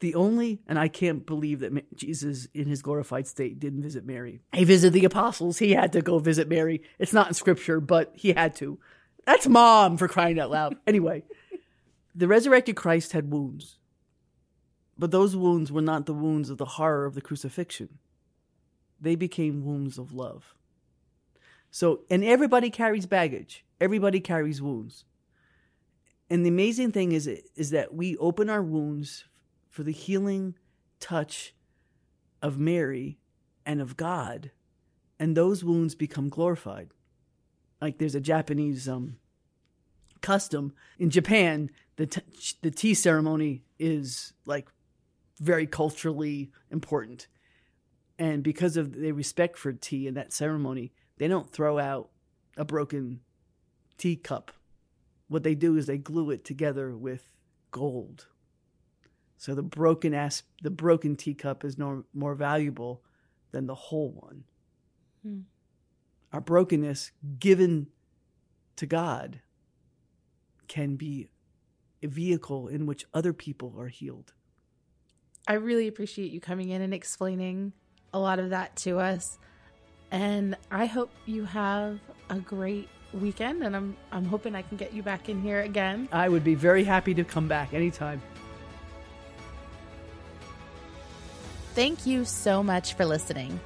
The 0.00 0.14
only, 0.14 0.60
and 0.66 0.78
I 0.78 0.88
can't 0.88 1.24
believe 1.24 1.60
that 1.60 1.96
Jesus 1.96 2.48
in 2.52 2.66
his 2.66 2.82
glorified 2.82 3.26
state 3.26 3.58
didn't 3.58 3.82
visit 3.82 4.04
Mary. 4.04 4.40
He 4.52 4.64
visited 4.64 4.92
the 4.92 5.06
apostles. 5.06 5.58
He 5.58 5.72
had 5.72 5.92
to 5.92 6.02
go 6.02 6.18
visit 6.18 6.48
Mary. 6.48 6.82
It's 6.98 7.14
not 7.14 7.28
in 7.28 7.34
scripture, 7.34 7.80
but 7.80 8.12
he 8.14 8.32
had 8.32 8.54
to. 8.56 8.78
That's 9.26 9.48
mom 9.48 9.96
for 9.96 10.08
crying 10.08 10.38
out 10.38 10.50
loud. 10.50 10.76
Anyway, 10.86 11.24
the 12.14 12.28
resurrected 12.28 12.76
Christ 12.76 13.12
had 13.12 13.32
wounds, 13.32 13.78
but 14.96 15.10
those 15.10 15.36
wounds 15.36 15.70
were 15.70 15.82
not 15.82 16.06
the 16.06 16.14
wounds 16.14 16.48
of 16.48 16.58
the 16.58 16.64
horror 16.64 17.04
of 17.04 17.14
the 17.14 17.20
crucifixion. 17.20 17.98
They 19.00 19.16
became 19.16 19.64
wounds 19.64 19.98
of 19.98 20.12
love. 20.12 20.54
So, 21.70 22.04
and 22.08 22.24
everybody 22.24 22.70
carries 22.70 23.04
baggage. 23.04 23.64
Everybody 23.80 24.20
carries 24.20 24.62
wounds. 24.62 25.04
And 26.30 26.44
the 26.44 26.48
amazing 26.48 26.92
thing 26.92 27.12
is, 27.12 27.26
is 27.26 27.70
that 27.70 27.94
we 27.94 28.16
open 28.16 28.48
our 28.48 28.62
wounds 28.62 29.24
for 29.68 29.82
the 29.82 29.92
healing 29.92 30.54
touch 31.00 31.54
of 32.40 32.58
Mary 32.58 33.18
and 33.66 33.80
of 33.80 33.96
God, 33.96 34.52
and 35.18 35.36
those 35.36 35.62
wounds 35.62 35.94
become 35.94 36.28
glorified. 36.28 36.88
Like 37.80 37.98
there's 37.98 38.14
a 38.14 38.20
Japanese 38.20 38.88
um, 38.88 39.16
custom 40.20 40.72
in 40.98 41.10
Japan. 41.10 41.70
The 41.96 42.06
t- 42.06 42.56
the 42.62 42.70
tea 42.70 42.94
ceremony 42.94 43.62
is 43.78 44.32
like 44.44 44.68
very 45.38 45.66
culturally 45.66 46.50
important, 46.70 47.26
and 48.18 48.42
because 48.42 48.76
of 48.76 48.92
the 48.92 49.12
respect 49.12 49.58
for 49.58 49.72
tea 49.72 50.06
and 50.08 50.16
that 50.16 50.32
ceremony, 50.32 50.92
they 51.18 51.28
don't 51.28 51.50
throw 51.50 51.78
out 51.78 52.10
a 52.56 52.64
broken 52.64 53.20
teacup. 53.98 54.52
What 55.28 55.42
they 55.42 55.54
do 55.54 55.76
is 55.76 55.86
they 55.86 55.98
glue 55.98 56.30
it 56.30 56.44
together 56.44 56.96
with 56.96 57.32
gold. 57.70 58.26
So 59.36 59.54
the 59.54 59.62
broken 59.62 60.14
ass, 60.14 60.42
the 60.62 60.70
broken 60.70 61.16
teacup 61.16 61.64
is 61.64 61.76
no 61.76 62.04
more 62.14 62.34
valuable 62.34 63.02
than 63.52 63.66
the 63.66 63.74
whole 63.74 64.12
one. 64.12 64.44
Hmm. 65.22 65.40
Our 66.36 66.42
brokenness 66.42 67.12
given 67.38 67.86
to 68.76 68.84
God 68.84 69.40
can 70.68 70.96
be 70.96 71.30
a 72.02 72.08
vehicle 72.08 72.68
in 72.68 72.84
which 72.84 73.06
other 73.14 73.32
people 73.32 73.74
are 73.78 73.88
healed. 73.88 74.34
I 75.48 75.54
really 75.54 75.88
appreciate 75.88 76.32
you 76.32 76.40
coming 76.42 76.68
in 76.68 76.82
and 76.82 76.92
explaining 76.92 77.72
a 78.12 78.18
lot 78.18 78.38
of 78.38 78.50
that 78.50 78.76
to 78.84 78.98
us. 78.98 79.38
And 80.10 80.58
I 80.70 80.84
hope 80.84 81.10
you 81.24 81.46
have 81.46 82.00
a 82.28 82.38
great 82.38 82.90
weekend 83.14 83.62
and 83.62 83.74
I'm 83.74 83.96
I'm 84.12 84.26
hoping 84.26 84.54
I 84.54 84.60
can 84.60 84.76
get 84.76 84.92
you 84.92 85.02
back 85.02 85.30
in 85.30 85.40
here 85.40 85.62
again. 85.62 86.06
I 86.12 86.28
would 86.28 86.44
be 86.44 86.54
very 86.54 86.84
happy 86.84 87.14
to 87.14 87.24
come 87.24 87.48
back 87.48 87.72
anytime. 87.72 88.20
Thank 91.74 92.04
you 92.04 92.26
so 92.26 92.62
much 92.62 92.92
for 92.92 93.06
listening. 93.06 93.58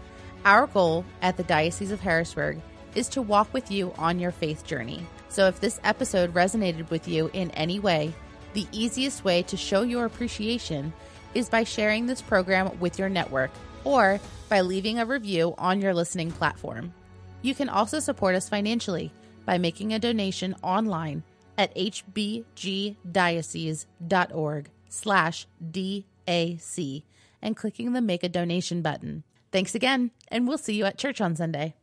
Our 0.44 0.66
goal 0.66 1.04
at 1.20 1.36
the 1.36 1.42
Diocese 1.42 1.90
of 1.90 2.00
Harrisburg 2.00 2.60
is 2.94 3.08
to 3.10 3.20
walk 3.20 3.52
with 3.52 3.70
you 3.70 3.92
on 3.98 4.18
your 4.18 4.30
faith 4.30 4.64
journey. 4.64 5.04
So 5.28 5.46
if 5.46 5.60
this 5.60 5.78
episode 5.84 6.32
resonated 6.32 6.88
with 6.90 7.06
you 7.06 7.30
in 7.32 7.50
any 7.52 7.78
way, 7.78 8.12
the 8.54 8.66
easiest 8.72 9.22
way 9.22 9.42
to 9.44 9.56
show 9.56 9.82
your 9.82 10.06
appreciation 10.06 10.92
is 11.34 11.48
by 11.48 11.62
sharing 11.64 12.06
this 12.06 12.22
program 12.22 12.78
with 12.80 12.98
your 12.98 13.08
network 13.08 13.50
or 13.84 14.18
by 14.48 14.62
leaving 14.62 14.98
a 14.98 15.06
review 15.06 15.54
on 15.58 15.80
your 15.80 15.94
listening 15.94 16.32
platform. 16.32 16.92
You 17.42 17.54
can 17.54 17.68
also 17.68 18.00
support 18.00 18.34
us 18.34 18.48
financially 18.48 19.12
by 19.44 19.58
making 19.58 19.92
a 19.92 19.98
donation 19.98 20.56
online 20.62 21.22
at 21.56 21.74
hbgdiocese.org 21.76 24.70
slash 24.88 25.46
DAC 25.70 27.02
and 27.42 27.56
clicking 27.56 27.92
the 27.92 28.00
Make 28.00 28.24
a 28.24 28.28
Donation 28.28 28.82
button. 28.82 29.22
Thanks 29.52 29.74
again, 29.74 30.12
and 30.28 30.46
we'll 30.46 30.58
see 30.58 30.74
you 30.74 30.84
at 30.84 30.98
church 30.98 31.20
on 31.20 31.34
Sunday. 31.34 31.74